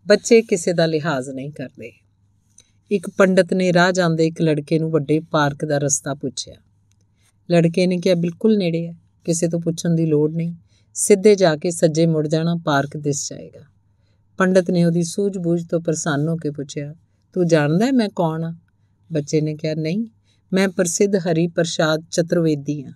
ਬੱਚੇ 0.09 0.43
ਕਿਸੇ 0.43 0.73
ਦਾ 0.73 0.87
ਲਿਹਾਜ਼ 0.87 1.31
ਨਹੀਂ 1.31 1.51
ਕਰਦੇ। 1.51 1.93
ਇੱਕ 2.91 3.11
ਪੰਡਤ 3.11 3.55
ਨੇ 3.55 3.73
ਰਾਹ 3.73 3.93
ਜਾਂਦੇ 3.93 4.27
ਇੱਕ 4.27 4.43
ਲੜਕੇ 4.43 4.79
ਨੂੰ 4.79 4.91
ਵੱਡੇ 4.91 5.21
ਪਾਰਕ 5.21 5.65
ਦਾ 5.65 5.79
ਰਸਤਾ 5.79 6.15
ਪੁੱਛਿਆ। 6.15 6.55
ਲੜਕੇ 7.51 7.87
ਨੇ 7.87 7.99
ਕਿਹਾ, 7.99 8.15
ਬਿਲਕੁਲ 8.15 8.59
ਨੇੜੇ 8.59 8.87
ਹੈ, 8.87 8.95
ਕਿਸੇ 9.25 9.49
ਤੋਂ 9.49 9.61
ਪੁੱਛਣ 9.61 9.91
ਦੀ 9.91 10.07
ਲੋੜ 10.07 10.33
ਨਹੀਂ। 10.33 10.55
ਸਿੱਧੇ 10.95 11.35
ਜਾ 11.35 11.57
ਕੇ 11.57 11.71
ਸੱਜੇ 11.71 12.07
ਮੁੜ 12.07 12.29
ਜਾਣਾ, 12.29 12.57
ਪਾਰਕ 12.65 12.97
ਦਿਸ 12.97 13.31
ਜਾਏਗਾ। 13.31 13.76
ਪੰਡਤ 14.39 14.71
ਨੇ 14.71 14.85
ਉਹਦੀ 14.85 15.03
ਸੂਝ-ਬੂਝ 15.03 15.67
ਤੋਂ 15.67 15.81
ਪ੍ਰਸੰਨ 15.81 16.29
ਹੋ 16.29 16.37
ਕੇ 16.37 16.51
ਪੁੱਛਿਆ, 16.51 16.95
ਤੂੰ 17.33 17.47
ਜਾਣਦਾ 17.47 17.93
ਮੈਂ 17.93 18.09
ਕੌਣ 18.09 18.45
ਆ? 18.45 18.55
ਬੱਚੇ 19.13 19.41
ਨੇ 19.41 19.55
ਕਿਹਾ, 19.55 19.75
ਨਹੀਂ, 19.75 20.07
ਮੈਂ 20.53 20.69
ਪ੍ਰਸਿੱਧ 20.69 21.17
ਹਰੀ 21.17 21.49
ਪ੍ਰਸਾਦ 21.49 22.05
ਚਤੁਰਵੇਦੀ 22.11 22.85
ਹਾਂ। 22.85 22.93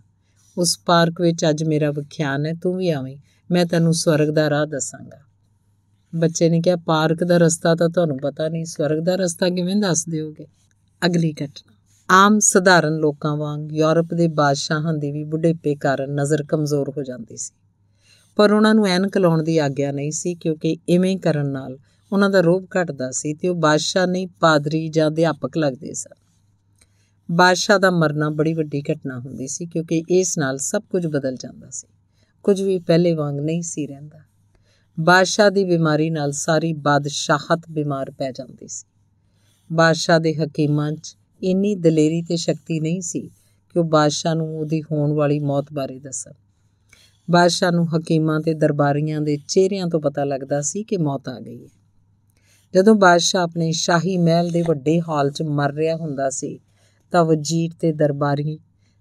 ਉਸ 0.58 0.78
ਪਾਰਕ 0.86 1.20
ਵਿੱਚ 1.20 1.44
ਅੱਜ 1.50 1.64
ਮੇਰਾ 1.64 1.90
ਵਿਖਿਆਨ 1.90 2.46
ਹੈ, 2.46 2.54
ਤੂੰ 2.54 2.76
ਵੀ 2.76 2.90
ਆਵੇਂ, 2.90 3.18
ਮੈਂ 3.50 3.66
ਤੈਨੂੰ 3.66 3.94
ਸਵਰਗ 3.94 4.28
ਦਾ 4.28 4.50
ਰਾਹ 4.50 4.66
ਦੱਸਾਂਗਾ। 4.66 5.18
ਬੱਚੇ 6.14 6.48
ਨੇ 6.48 6.60
ਕਿਹਾ, 6.60 6.76
ਪਾਰਕ 6.76 7.24
ਦਾ 7.24 7.38
ਰਸਤਾ 7.38 7.74
ਤਾਂ 7.74 7.88
ਤੁਹਾਨੂੰ 7.88 8.18
ਪਤਾ 8.18 8.48
ਨਹੀਂ, 8.48 8.64
ਸਵਰਗ 8.64 9.04
ਦਾ 9.04 9.14
ਰਸਤਾ 9.14 9.48
ਕਿਵੇਂ 9.48 9.76
ਦੱਸ 9.76 10.06
ਦਿਓਗੇ? 10.06 10.46
ਅਗਲੀ 11.06 11.32
ਘਟਨਾ। 11.32 11.74
ਆਮ 12.10 12.38
ਸਧਾਰਨ 12.38 12.96
ਲੋਕਾਂ 12.96 13.36
ਵਾਂਗ 13.36 13.72
ਯੂਰਪ 13.72 14.14
ਦੇ 14.14 14.28
ਬਾਦਸ਼ਾਹਾਂ 14.28 14.94
ਦੀ 14.94 15.12
ਵੀ 15.12 15.24
ਬੁਢੇਪੇ 15.24 15.74
ਕਾਰਨ 15.74 16.10
ਨਜ਼ਰ 16.10 16.42
ਕਮਜ਼ੋਰ 16.42 16.90
ਹੋ 16.90 17.02
ਜਾਂਦੀ 17.02 17.36
ਸੀ। 17.36 17.59
ਪਰ 18.36 18.52
ਉਹਨਾਂ 18.52 18.74
ਨੂੰ 18.74 18.86
ਐਨਕ 18.86 19.18
ਲਾਉਣ 19.18 19.42
ਦੀ 19.42 19.58
ਆਗਿਆ 19.58 19.92
ਨਹੀਂ 19.92 20.10
ਸੀ 20.10 20.34
ਕਿਉਂਕਿ 20.34 20.76
ਇਵੇਂ 20.88 21.18
ਕਰਨ 21.18 21.48
ਨਾਲ 21.48 21.78
ਉਹਨਾਂ 22.12 22.30
ਦਾ 22.30 22.40
ਰੋਬ 22.40 22.66
ਘਟਦਾ 22.82 23.10
ਸੀ 23.10 23.34
ਤੇ 23.34 23.48
ਉਹ 23.48 23.54
ਬਾਦਸ਼ਾਹ 23.54 24.06
ਨਹੀਂ, 24.06 24.28
ਪਾਦਰੀ 24.40 24.88
ਜਾਂ 24.88 25.08
ਅਧਿਆਪਕ 25.08 25.56
ਲੱਗਦੇ 25.56 25.94
ਸਨ। 25.94 26.14
ਬਾਦਸ਼ਾਹ 27.30 27.78
ਦਾ 27.78 27.90
ਮਰਨਾ 27.90 28.30
ਬੜੀ 28.30 28.54
ਵੱਡੀ 28.54 28.82
ਘਟਨਾ 28.92 29.18
ਹੁੰਦੀ 29.18 29.46
ਸੀ 29.46 29.66
ਕਿਉਂਕਿ 29.66 30.02
ਇਸ 30.10 30.38
ਨਾਲ 30.38 30.58
ਸਭ 30.58 30.82
ਕੁਝ 30.90 31.06
ਬਦਲ 31.06 31.36
ਜਾਂਦਾ 31.36 31.70
ਸੀ। 31.70 31.86
ਕੁਝ 32.42 32.62
ਵੀ 32.62 32.78
ਪਹਿਲੇ 32.78 33.12
ਵਾਂਗ 33.12 33.40
ਨਹੀਂ 33.40 33.62
ਸੀ 33.62 33.86
ਰਹਿੰਦਾ। 33.86 34.20
ਬਾਦਸ਼ਾਹ 35.00 35.50
ਦੀ 35.50 35.64
ਬਿਮਾਰੀ 35.64 36.10
ਨਾਲ 36.10 36.32
ਸਾਰੀ 36.32 36.72
ਬਾਦਸ਼ਾਹਤ 36.72 37.60
ਬਿਮਾਰ 37.70 38.10
ਪੈ 38.10 38.32
ਜਾਂਦੀ 38.32 38.68
ਸੀ। 38.68 38.86
ਬਾਦਸ਼ਾਹ 39.72 40.20
ਦੇ 40.20 40.34
ਹਕੀਮਾਂ 40.34 40.92
'ਚ 40.92 41.16
ਇੰਨੀ 41.42 41.74
ਦਲੇਰੀ 41.74 42.22
ਤੇ 42.22 42.36
ਸ਼ਕਤੀ 42.36 42.80
ਨਹੀਂ 42.80 43.00
ਸੀ 43.00 43.20
ਕਿ 43.68 43.78
ਉਹ 43.78 43.84
ਬਾਦਸ਼ਾਹ 43.84 44.34
ਨੂੰ 44.34 44.58
ਉਹਦੀ 44.58 44.82
ਹੋਣ 44.82 45.12
ਵਾਲੀ 45.12 45.38
ਮੌਤ 45.38 45.66
ਬਾਰੇ 45.72 45.98
ਦੱਸਣ। 45.98 46.32
ਬਾਦਸ਼ਾਹ 47.30 47.72
ਨੂੰ 47.72 47.96
ਹਕੀਮਾਂ 47.96 48.40
ਤੇ 48.40 48.54
ਦਰਬਾਰੀਆਂ 48.54 49.20
ਦੇ 49.20 49.38
ਚਿਹਰਿਆਂ 49.48 49.86
ਤੋਂ 49.86 50.00
ਪਤਾ 50.00 50.24
ਲੱਗਦਾ 50.24 50.60
ਸੀ 50.60 50.82
ਕਿ 50.82 50.96
ਮੌਤ 50.96 51.28
ਆ 51.28 51.40
ਗਈ 51.40 51.64
ਹੈ। 51.64 51.68
ਜਦੋਂ 52.74 52.94
ਬਾਦਸ਼ਾਹ 52.94 53.42
ਆਪਣੇ 53.42 53.72
ਸ਼ਾਹੀ 53.72 54.16
ਮਹਿਲ 54.16 54.50
ਦੇ 54.50 54.62
ਵੱਡੇ 54.62 55.00
ਹਾਲ 55.00 55.30
'ਚ 55.30 55.42
ਮਰ 55.42 55.72
ਰਿਹਾ 55.72 55.96
ਹੁੰਦਾ 55.96 56.30
ਸੀ, 56.30 56.60
ਤਾਂ 57.12 57.24
ਵਜ਼ੀਰ 57.24 57.70
ਤੇ 57.80 57.92
ਦਰਬਾਰੀ 57.92 58.58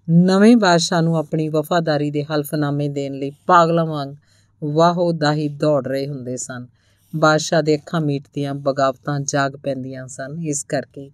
ਨਵੇਂ 0.09 0.57
ਬਾਦਸ਼ਾਹ 0.57 1.01
ਨੂੰ 1.01 1.17
ਆਪਣੀ 1.17 1.49
ਵਫਾਦਾਰੀ 1.49 2.11
ਦੇ 2.11 2.23
ਹਲਫਨਾਮੇ 2.23 2.87
ਦੇਣ 2.87 3.13
ਲਈ 3.13 3.31
ਪਾਗਲਾਂ 3.47 3.85
ਵਾਂਗ 3.85 4.15
ਵਾਹੋ 4.63 5.11
ਦਾਹੀ 5.11 5.47
ਦੌੜ 5.47 5.87
ਰਹੇ 5.87 6.07
ਹੁੰਦੇ 6.07 6.37
ਸਨ। 6.37 6.67
ਬਾਦਸ਼ਾਹ 7.15 7.61
ਦੇ 7.61 7.75
ਅੱਖਾਂ 7.75 8.01
ਮੀਟਦੀਆਂ 8.01 8.53
ਬਗਾਵਤਾਂ 8.53 9.19
ਜਾਗ 9.19 9.55
ਪੈਂਦੀਆਂ 9.55 10.07
ਸਨ। 10.07 10.39
ਇਸ 10.39 10.63
ਕਰਕੇ 10.63 11.11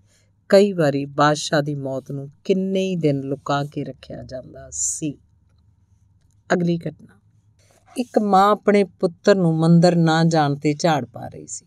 ਕਈ 0.50 0.74
ਵਾਰੀ 0.74 1.06
ਬਾਦਸ਼ਾਹ 1.06 1.62
ਦੀ 1.62 1.76
ਮੌਤ 1.76 2.12
ਨੂੰ 2.12 2.30
ਕਿੰਨੇ 2.44 2.80
ਹੀ 2.80 2.96
ਦਿਨ 2.96 3.22
ਲੁਕਾ 3.22 3.64
ਕੇ 3.64 3.84
ਰੱਖਿਆ 3.84 4.24
ਜਾਂਦਾ 4.24 4.68
ਸੀ। 4.72 5.18
ਅਗਲੀ 6.54 6.78
ਘਟਨਾ। 6.78 7.20
ਇੱਕ 7.98 8.20
ਮਾਂ 8.20 8.52
ਆਪਣੇ 8.52 8.84
ਪੁੱਤਰ 8.84 9.36
ਨੂੰ 9.36 9.58
ਮੰਦਰ 9.58 9.96
ਨਾ 9.96 10.24
ਜਾਣ 10.24 10.56
ਤੇ 10.56 10.74
ਝਾੜ 10.74 11.06
ਪਾ 11.06 11.28
ਰਹੀ 11.28 11.48
ਸੀ। 11.48 11.66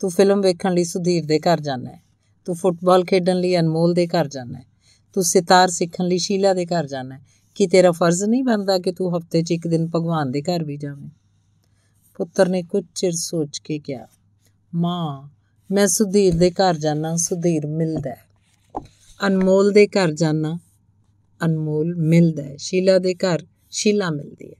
ਤੂੰ 0.00 0.10
ਫਿਲਮ 0.10 0.40
ਵੇਖਣ 0.40 0.74
ਲਈ 0.74 0.84
ਸੁਧੀਰ 0.84 1.24
ਦੇ 1.26 1.38
ਘਰ 1.38 1.60
ਜਾਣਾ 1.60 1.90
ਹੈ। 1.90 2.02
ਤੂੰ 2.44 2.54
ਫੁੱਟਬਾਲ 2.54 3.04
ਖੇਡਣ 3.04 3.36
ਲਈ 3.36 3.56
ਅਨਮੋਲ 3.56 3.94
ਦੇ 3.94 4.06
ਘਰ 4.06 4.28
ਜਾਣਾ 4.28 4.58
ਹੈ। 4.58 4.64
ਤੂੰ 5.12 5.24
ਸਿਤਾਰ 5.24 5.68
ਸਿੱਖਣ 5.68 6.04
ਲਈ 6.04 6.18
ਸ਼ੀਲਾ 6.18 6.54
ਦੇ 6.54 6.66
ਘਰ 6.66 6.86
ਜਾਣਾ 6.86 7.14
ਹੈ। 7.14 7.20
ਕੀ 7.54 7.66
ਤੇਰਾ 7.66 7.90
ਫਰਜ਼ 7.92 8.24
ਨਹੀਂ 8.24 8.44
ਬਣਦਾ 8.44 8.78
ਕਿ 8.78 8.92
ਤੂੰ 8.92 9.18
ਹਫ਼ਤੇ 9.18 9.42
'ਚ 9.42 9.50
ਇੱਕ 9.50 9.68
ਦਿਨ 9.68 9.86
ਭਗਵਾਨ 9.86 10.30
ਦੇ 10.30 10.42
ਘਰ 10.42 10.64
ਵੀ 10.64 10.76
ਜਾਵੇਂ? 10.76 11.08
ਪੁੱਤਰ 12.14 12.48
ਨੇ 12.48 12.62
ਕੁਝ 12.62 12.84
ਚਿਰ 12.94 13.12
ਸੋਚ 13.12 13.58
ਕੇ 13.58 13.78
ਕਿਹਾ, 13.78 14.06
ਮਾਂ, 14.74 15.28
ਮੈਂ 15.70 15.86
ਸੁਧੀਰ 15.86 16.34
ਦੇ 16.34 16.50
ਘਰ 16.50 16.74
ਜਾਣਾ, 16.74 17.16
ਸੁਧੀਰ 17.16 17.66
ਮਿਲਦਾ 17.66 18.10
ਹੈ। 18.10 18.24
ਅਨਮੋਲ 19.26 19.72
ਦੇ 19.72 19.86
ਘਰ 19.86 20.12
ਜਾਣਾ, 20.12 20.58
ਅਨਮੋਲ 21.44 21.94
ਮਿਲਦਾ 21.96 22.42
ਹੈ। 22.42 22.56
ਸ਼ੀਲਾ 22.58 22.98
ਦੇ 22.98 23.14
ਘਰ 23.14 23.46
ਸ਼ੀਲਾ 23.74 24.10
ਮਿਲਦੀ 24.10 24.50
ਹੈ। 24.50 24.56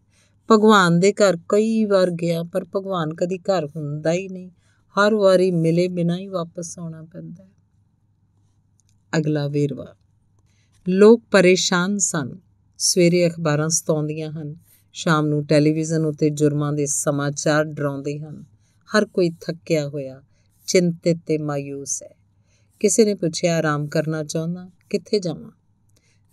ਭਗਵਾਨ 0.50 1.00
ਦੇ 1.00 1.12
ਘਰ 1.12 1.38
ਕਈ 1.48 1.84
ਵਾਰ 1.84 2.10
ਗਿਆ, 2.10 2.42
ਪਰ 2.42 2.64
ਭਗਵਾਨ 2.64 3.14
ਕਦੀ 3.14 3.38
ਘਰ 3.38 3.66
ਹੁੰਦਾ 3.76 4.12
ਹੀ 4.12 4.28
ਨਹੀਂ। 4.28 4.50
ਹਰ 4.98 5.14
ਵਾਰੀ 5.14 5.50
ਮਿਲੇ 5.50 5.88
ਬਿਨਾਂ 5.88 6.18
ਹੀ 6.18 6.28
ਵਾਪਸ 6.28 6.78
ਆਉਣਾ 6.78 7.02
ਪੈਂਦਾ 7.02 7.44
ਹੈ। 7.44 7.50
ਅਗਲਾ 9.18 9.48
ਵੇਰਵਾ। 9.48 9.96
ਲੋਕ 10.88 11.22
ਪਰੇਸ਼ਾਨ 11.30 11.98
ਸਨ। 11.98 12.38
ਸਵੇਰੇ 12.78 13.28
ਅਖਬਾਰਾਂ 13.28 13.68
ਸਤਾਉਂਦੀਆਂ 13.68 14.32
ਹਨ। 14.32 14.56
ਸ਼ਾਮ 14.92 15.26
ਨੂੰ 15.26 15.46
ਟੈਲੀਵਿਜ਼ਨ 15.46 16.04
ਉੱਤੇ 16.04 16.30
ਜੁਰਮਾਂ 16.30 16.72
ਦੇ 16.72 16.86
ਸਮਾਚਾਰ 16.86 17.64
ਡਰਾਉਂਦੇ 17.64 18.18
ਹਨ। 18.18 18.44
ਹਰ 18.96 19.06
ਕੋਈ 19.06 19.30
ਥੱਕਿਆ 19.30 19.88
ਹੋਇਆ 19.88 20.22
ਚਿੰਤਿਤ 20.66 21.16
ਤੇ 21.26 21.38
ਮਾਇੂਸ 21.38 22.02
ਹੈ। 22.02 22.14
ਕਿਸੇ 22.80 23.04
ਨੇ 23.04 23.14
ਪੁੱਛਿਆ, 23.14 23.56
ਆਰਾਮ 23.56 23.86
ਕਰਨਾ 23.86 24.24
ਚਾਹੁੰਦਾ? 24.24 24.70
ਕਿੱਥੇ 24.90 25.18
ਜਾਵਾਂ? 25.18 25.50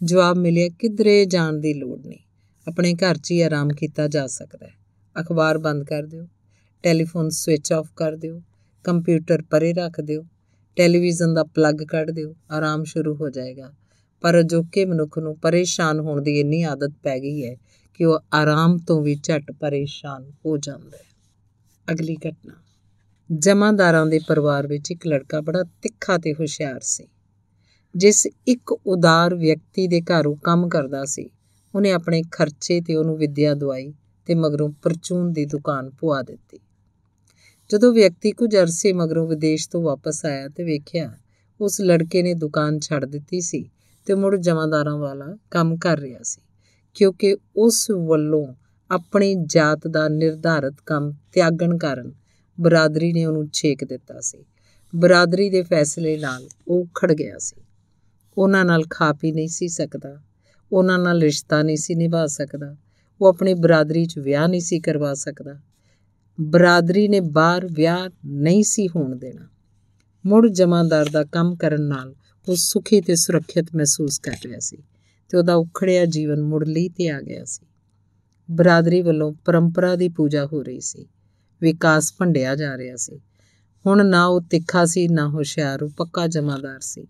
ਜਵਾਬ 0.04 0.38
ਮਿਲਿਆ, 0.38 0.70
ਕਿਧਰੇ 0.70 1.26
ਜਾਣ 1.26 1.54
ਦੀ 1.54 1.74
ਲੋੜ 1.74 2.06
ਨਹੀਂ। 2.06 2.20
ਆਪਣੇ 2.68 2.94
ਘਰ 2.94 3.18
'ਚ 3.18 3.32
ਹੀ 3.32 3.42
ਆਰਾਮ 3.42 3.70
ਕੀਤਾ 3.70 4.08
ਜਾ 4.08 4.28
ਸਕਦਾ 4.28 4.66
ਹੈ। 4.68 4.74
ਅਖਬਾਰ 5.22 5.58
ਬੰਦ 5.58 5.84
ਕਰ 5.84 6.04
ਦਿਓ। 6.04 6.28
ਟੈਲੀਫੋਨ 6.84 7.30
ਸਵਿਚ 7.30 7.74
ਆਫ 7.74 7.88
ਕਰ 7.96 8.16
ਦਿਓ। 8.16 8.42
ਕੰਪਿਊਟਰ 8.84 9.42
ਪਰੇ 9.42 9.74
ਰੱਖ 9.74 10.02
ਦਿਓ। 10.02 10.24
ਟੈਲੀਵਿਜ਼ਨ 10.78 11.34
ਦਾ 11.34 11.44
ਪਲੱਗ 11.44 11.76
ਕੱਢ 11.76 12.12
ਦਿਓ। 12.12 12.34
ਆਰਾਮ 12.52 12.84
ਸ਼ੁਰੂ 12.84 13.16
ਹੋ 13.16 13.30
ਜਾਏਗਾ। 13.30 13.72
ਪਰ 14.22 14.40
ਅਜੋਕੇ 14.40 14.86
ਮਨੁੱਖ 14.86 15.18
ਨੂੰ 15.20 15.38
ਪਰੇਸ਼ਾਨ 15.38 16.00
ਹੋਣ 16.00 16.22
ਦੀ 16.22 16.40
ਇੰਨੀ 16.40 16.64
ਆਦਤ 16.64 16.92
ਪੈ 17.04 17.20
ਗਈ 17.20 17.46
ਹੈ 17.46 17.56
ਕਿ 17.94 18.06
ਉਹ 18.06 18.20
ਆਰਾਮ 18.34 18.78
ਤੋਂ 18.78 19.02
ਵੀ 19.02 19.16
ਝਟ 19.24 19.52
ਪਰੇਸ਼ਾਨ 19.52 20.32
ਹੋ 20.46 20.58
ਜਾਂਦਾ 20.58 20.98
ਹੈ। 20.98 21.94
ਅਗਲੀ 21.94 22.16
ਘਟਨਾ। 22.16 22.54
ਜਮਾਦਾਰਾਂ 23.30 24.06
ਦੇ 24.06 24.20
ਪਰਿਵਾਰ 24.28 24.68
ਵਿੱਚ 24.68 24.92
ਇੱਕ 24.92 25.08
ਲੜਕਾ 25.08 25.42
ਬੜਾ 25.42 25.64
ਤਿੱਖਾ 25.64 26.18
ਤੇ 26.18 26.34
ਹੁਸ਼ਿਆਰ 26.34 26.80
ਸੀ, 26.80 27.08
ਜਿਸ 27.96 28.28
ਇੱਕ 28.48 28.72
ਉਦਾਰ 28.72 29.36
ਵਿਅਕਤੀ 29.36 29.88
ਦੇ 29.88 30.02
ਘਰੋਂ 30.02 30.36
ਕੰਮ 30.36 30.68
ਕਰਦਾ 30.70 31.06
ਸੀ। 31.06 31.30
ਉਹਨੇ 31.76 31.92
ਆਪਣੇ 31.92 32.24
ਖਰਚੇ 32.32 32.82
ਤੇ 32.82 32.96
ਉਹਨੂੰ 32.96 33.18
ਵਿੱਦਿਆ 33.18 33.54
ਦਵਾਈ 33.54 33.94
ਤੇ 34.26 34.36
ਮਗਰੋਂ 34.36 34.70
ਪਰਚੂਨ 34.84 35.34
ਦੀ 35.34 35.46
ਦੁਕਾਨ 35.46 35.90
ਪੁਆ 35.90 36.22
ਦਿੱਤੀ। 36.22 36.60
ਜਦੋਂ 37.70 37.94
ਵਿਅਕਤੀ 37.94 38.32
ਕੁਝ 38.32 38.56
ਅਰਸੇ 38.56 38.94
ਮਗਰੋਂ 38.94 39.28
ਵਿਦੇਸ਼ 39.28 39.70
ਤੋਂ 39.70 39.82
ਵਾਪਸ 39.82 40.26
ਆਇਆ 40.26 40.48
ਤੇ 40.48 40.64
ਵੇਖਿਆ, 40.64 41.18
ਉਸ 41.62 41.82
ਲੜਕੇ 41.82 42.24
ਨੇ 42.24 42.34
ਦੁਕਾਨ 42.34 42.80
ਛੱਡ 42.80 43.06
ਦਿੱਤੀ 43.06 43.42
ਸੀ 43.42 43.70
ਤੇ 44.06 44.14
ਮੁੜ 44.14 44.36
ਜਮਾਦਾਰਾਂ 44.36 44.98
ਵਾਲਾ 44.98 45.38
ਕੰਮ 45.52 45.78
ਕਰ 45.78 46.00
ਰਿਹਾ 46.00 46.20
ਸੀ, 46.24 46.42
ਕਿਉਂਕਿ 46.94 47.38
ਉਸ 47.56 47.92
ਵੱਲੋਂ 47.92 48.54
ਆਪਣੀ 48.92 49.36
ਜਾਤ 49.46 49.88
ਦਾ 49.88 50.08
ਨਿਰਧਾਰਤ 50.08 50.74
ਕੰਮ 50.86 51.14
ਤਿਆਗਣ 51.34 51.78
ਕਾਰਨ 51.78 52.12
ਬਰਾਦਰੀ 52.60 53.14
ਨੇ 53.14 53.26
ਉਹਨੂੰ 53.26 53.50
ਛੇਕ 53.54 53.84
ਦਿੱਤਾ 53.84 54.20
ਸੀ। 54.20 54.46
ਬਰਾਦਰੀ 54.96 55.50
ਦੇ 55.50 55.62
ਫੈਸਲੇ 55.62 56.18
ਨਾਲ 56.18 56.48
ਉਹ 56.68 56.86
ਖੜ 56.96 57.14
ਗਿਆ 57.14 57.38
ਸੀ। 57.38 57.62
ਉਹਨਾਂ 58.38 58.66
ਨਾਲ 58.66 58.84
ਖਾ 58.90 59.14
ਪੀ 59.14 59.32
ਨਹੀਂ 59.32 59.48
ਸੀ 59.48 59.68
ਸਕਦਾ। 59.68 60.22
ਉਹਨਾਂ 60.72 61.00
ਨਾਲ 61.00 61.22
ਰਿਸ਼ਤਾ 61.22 61.64
ਨਹੀਂ 61.64 61.78
ਸੀ 61.78 61.96
ਨਿਭਾ 61.96 62.28
ਸਕਦਾ। 62.28 62.76
ਉਹ 63.22 63.28
ਆਪਣੀ 63.28 63.54
ਬਰਾਦਰੀ 63.54 64.06
'ਚ 64.06 64.20
ਵਿਆਹ 64.20 64.48
ਨਹੀਂ 64.48 64.62
ਸੀ 64.62 64.80
ਕਰਵਾ 64.80 65.14
ਸਕਦਾ। 65.14 65.60
ਬਰਾਦਰੀ 66.42 67.08
ਨੇ 67.08 67.20
ਬਾਹਰ 67.20 67.68
ਵਿਆਹ 67.72 68.10
ਨਹੀਂ 68.26 68.64
ਸੀ 68.64 68.88
ਹੋਣ 68.88 69.16
ਦੇਣਾ। 69.16 69.48
ਮੁੜ 70.26 70.48
ਜਮਾਂਦਾਰ 70.48 71.10
ਦਾ 71.12 71.24
ਕੰਮ 71.24 71.56
ਕਰਨ 71.56 71.82
ਨਾਲ 71.82 72.16
ਉਹ 72.50 72.56
ਸੁਖੀ 72.56 73.02
ਤੇ 73.02 73.16
ਸੁਰੱਖਿਅਤ 73.16 73.66
ਮਹਿਸੂਸ 73.76 74.20
ਕਰ 74.20 74.32
ਰਿਹਾ 74.46 74.60
ਸੀ 74.60 74.78
ਤੇ 75.30 75.38
ਉਹਦਾ 75.38 75.56
ਉਖੜਿਆ 75.56 76.06
ਜੀਵਨ 76.06 76.42
ਮੁੜ 76.42 76.68
ਲਈ 76.68 76.90
ਤੇ 76.90 77.10
ਆ 77.10 77.22
ਗਿਆ 77.22 77.46
ਸੀ। 77.46 77.66
ਬਰਾਦਰੀ 78.52 79.02
ਵੱਲੋਂ 79.02 79.34
ਪਰੰਪਰਾ 79.46 79.96
ਦੀ 79.96 80.10
ਪੂਜਾ 80.10 80.46
ਹੋ 80.46 80.64
ਰਹੀ 80.64 80.80
ਸੀ। 80.80 81.06
ਵਿਕਾਸ 81.62 82.14
ਭੰਡਿਆ 82.18 82.56
ਜਾ 82.56 82.78
ਰਿਹਾ 82.78 82.96
ਸੀ। 82.96 83.20
ਹੁਣ 83.86 84.06
ਨਾ 84.06 84.26
ਉਹ 84.26 84.42
ਤਿੱਖਾ 84.42 84.86
ਸੀ, 84.86 85.08
ਨਾ 85.08 85.30
ਹੁਸ਼ਿਆਰ, 85.30 85.84
ਉਹ 85.84 85.90
ਪੱਕਾ 85.90 86.28
ਜਮਾਦਾਰ 86.28 86.80
ਸੀ। 86.80 87.08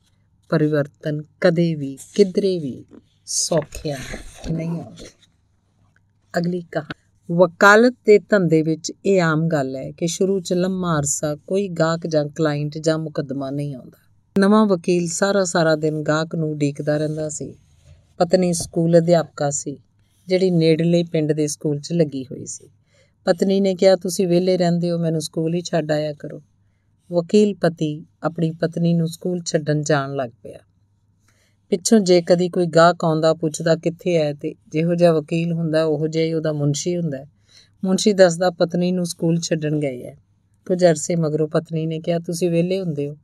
ਪਰਿਵਰਤਨ 0.50 1.22
ਕਦੇ 1.42 1.76
ਵੀ, 1.76 1.98
ਕਿਧਰੇ 2.16 2.60
ਵੀ 2.60 2.86
ਸੌਖਿਆ 3.34 3.98
ਨਹੀਂ 4.52 4.70
ਆਉਂਦਾ 4.70 5.06
ਅਗਲੀ 6.38 6.62
ਕਹਾਣੀ। 6.62 7.36
ਵਕਾਲਤ 7.36 7.94
ਦੇ 8.06 8.20
ਧੰਦੇ 8.20 8.62
ਵਿੱਚ 8.62 8.92
ਇਹ 9.06 9.22
ਆਮ 9.22 9.48
ਗੱਲ 9.48 9.76
ਹੈ 9.76 9.92
ਕਿ 9.92 10.08
ਸ਼ੁਰੂ 10.08 10.40
'ਚ 10.40 10.54
ਲੰਮਾ 10.54 11.00
ਅਰਸਾ 11.00 11.36
ਕੋਈ 11.36 11.68
ਗਾਹਕ 11.68 12.08
ਜਾਂ 12.08 12.26
ਕਲਾਇੰਟ 12.26 12.78
ਜਾਂ 12.78 12.98
ਮੁਕੱਦਮਾ 12.98 13.50
ਨਹੀਂ 13.50 13.76
ਆਉਂਦਾ। 13.76 13.98
ਨਵਾਂ 14.40 14.66
ਵਕੀਲ 14.66 15.08
ਸਾਰਾ 15.08 15.44
ਸਾਰਾ 15.44 15.76
ਦਿਨ 15.76 16.02
ਗਾਹਕ 16.02 16.36
ਨੂੰ 16.36 16.58
ਡੀਕਦਾ 16.58 16.98
ਰਹਿੰਦਾ 16.98 17.30
ਸੀ। 17.30 17.56
ਪਤਨੀ 18.18 18.54
ਸਕੂਲ 18.54 18.98
ਅਧਿਆਪਕਾ 18.98 19.50
ਸੀ, 19.50 19.78
ਜਿਹੜੀ 20.28 20.52
ਨੇੜਲੇ 20.52 21.04
ਪਿੰਡ 21.04 21.32
ਦੇ 21.32 21.48
ਸਕੂਲ 21.48 21.80
'ਚ 21.80 21.94
ਲੱਗੀ 21.94 22.24
ਹੋਈ 22.24 22.46
ਸੀ। 22.46 22.70
ਪਤਨੀ 23.26 23.60
ਨੇ 23.60 23.76
ਕਿਹਾ, 23.76 23.96
ਤੁਸੀਂ 23.96 24.28
ਵਿਹਲੇ 24.28 24.58
ਰਹਿੰਦੇ 24.58 24.92
ਹੋ, 24.92 24.98
ਮੈਨੂੰ 24.98 25.22
ਸਕੂਲ 25.22 25.54
ਹੀ 25.54 25.62
ਛੱਡ 25.62 25.92
ਆਇਆ 25.92 26.14
ਕਰੋ। 26.14 26.42
ਵਕੀਲ 27.12 27.56
ਪਤੀ 27.56 28.06
ਆਪਣੀ 28.24 28.52
ਪਤਨੀ 28.52 28.94
ਨੂੰ 28.94 29.08
ਸਕੂਲ 29.08 29.42
ਛੱਡਣ 29.46 29.82
ਜਾਣ 29.82 30.16
ਲੱਗ 30.16 30.30
ਪਿਆ। 30.30 30.60
ਪਿੱਛੋਂ 31.72 32.00
ਜੇ 32.00 32.22
ਕਦੀ 32.22 32.50
ਕੋਈ 32.50 32.66
ਗਾਹਕ 32.66 33.06
ਆਉਂਦਾ, 33.06 33.34
ਪੁੱਛਦਾ 33.34 33.76
ਕਿੱਥੇ 33.76 34.18
ਹੈ 34.18 34.34
ਤੇ 34.34 34.56
ਜਿਹੋ 34.68 34.96
ਜਿਹਾ 34.96 35.12
ਵਕੀਲ 35.12 35.54
ਹੁੰਦਾ, 35.54 35.84
ਉਹੋ 35.84 36.08
ਜਿਹਾ 36.08 36.26
ਹੀ 36.26 36.34
ਉਹਦਾ 36.34 36.54
ਮੁੰਸ਼ੀ 36.54 36.98
ਹੁੰਦਾ 36.98 37.18
ਮੁੰਸ਼ੀ 37.84 38.14
ਦੱਸਦਾ, 38.14 38.50
ਪਤਨੀ 38.50 38.92
ਨੂੰ 38.92 39.06
ਸਕੂਲ 39.06 39.40
ਛੱਡਣ 39.40 39.80
ਗਏ 39.80 40.04
ਹੈ 40.04 40.18
ਕੁਝ 40.68 40.86
ਅਰਸੇ 40.86 41.16
ਮਗਰੋਂ 41.16 41.48
ਪਤਨੀ 41.48 41.86
ਨੇ 41.86 42.00
ਕਿਹਾ, 42.00 42.20
ਤੁਸੀਂ 42.20 42.52
ਵਿਹਲੇ 42.52 42.80
ਹੁੰਦੇ 42.80 43.10
ਹੋ। 43.10 43.18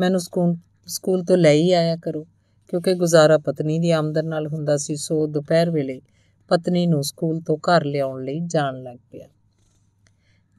ਮੈਨੂੰ 0.00 0.20
ਸਕੂਲ 0.20 0.56
ਸਕੂਲ 0.86 1.24
ਤੋਂ 1.24 1.36
ਲੈ 1.36 1.52
ਹੀ 1.52 1.72
ਆਇਆ 1.72 1.96
ਕਰੋ। 1.96 2.26
ਕਿਉਂਕਿ 2.68 2.94
ਗੁਜ਼ਾਰਾ 2.94 3.38
ਪਤਨੀ 3.38 3.78
ਦੀ 3.78 3.90
ਆਮਦਨ 3.90 4.26
ਨਾਲ 4.26 4.46
ਹੁੰਦਾ 4.46 4.76
ਸੀ, 4.76 4.96
ਸੋ 4.96 5.26
ਦੁਪਹਿਰ 5.26 5.70
ਵੇਲੇ 5.70 6.00
ਪਤਨੀ 6.48 6.86
ਨੂੰ 6.86 7.04
ਸਕੂਲ 7.04 7.40
ਤੋਂ 7.40 7.56
ਘਰ 7.56 7.84
ਲਿਆਉਣ 7.84 8.24
ਲਈ 8.24 8.40
ਜਾਣ 8.40 8.82
ਲੱਗ 8.82 8.98
ਪਿਆ। 9.10 9.28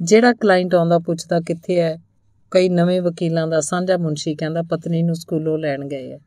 ਜਿਹੜਾ 0.02 0.34
ਕਲਾਇੰਟ 0.34 0.76
ਆਉਂਦਾ, 0.76 1.00
ਪੁੱਛਦਾ 1.00 1.40
ਕਿੱਥੇ 1.40 1.80
ਹੈ 1.80 1.98
ਕਈ 2.52 2.70
ਨਵੇਂ 2.70 3.02
ਵਕੀਲਾਂ 3.02 3.48
ਦਾ 3.48 3.62
ਸਾਂਝਾ 3.62 3.98
ਮੁੰਸ਼ੀ 3.98 4.36
ਕਹਿੰਦਾ, 4.36 4.62
ਪਤਨੀ 4.62 5.04
ਨੂੰ 5.04 5.16
ਸਕੂਲੋਂ 5.16 5.58
ਲੈਣ 5.58 5.88
ਗਏ 5.88 6.12
ਹੈ 6.12 6.20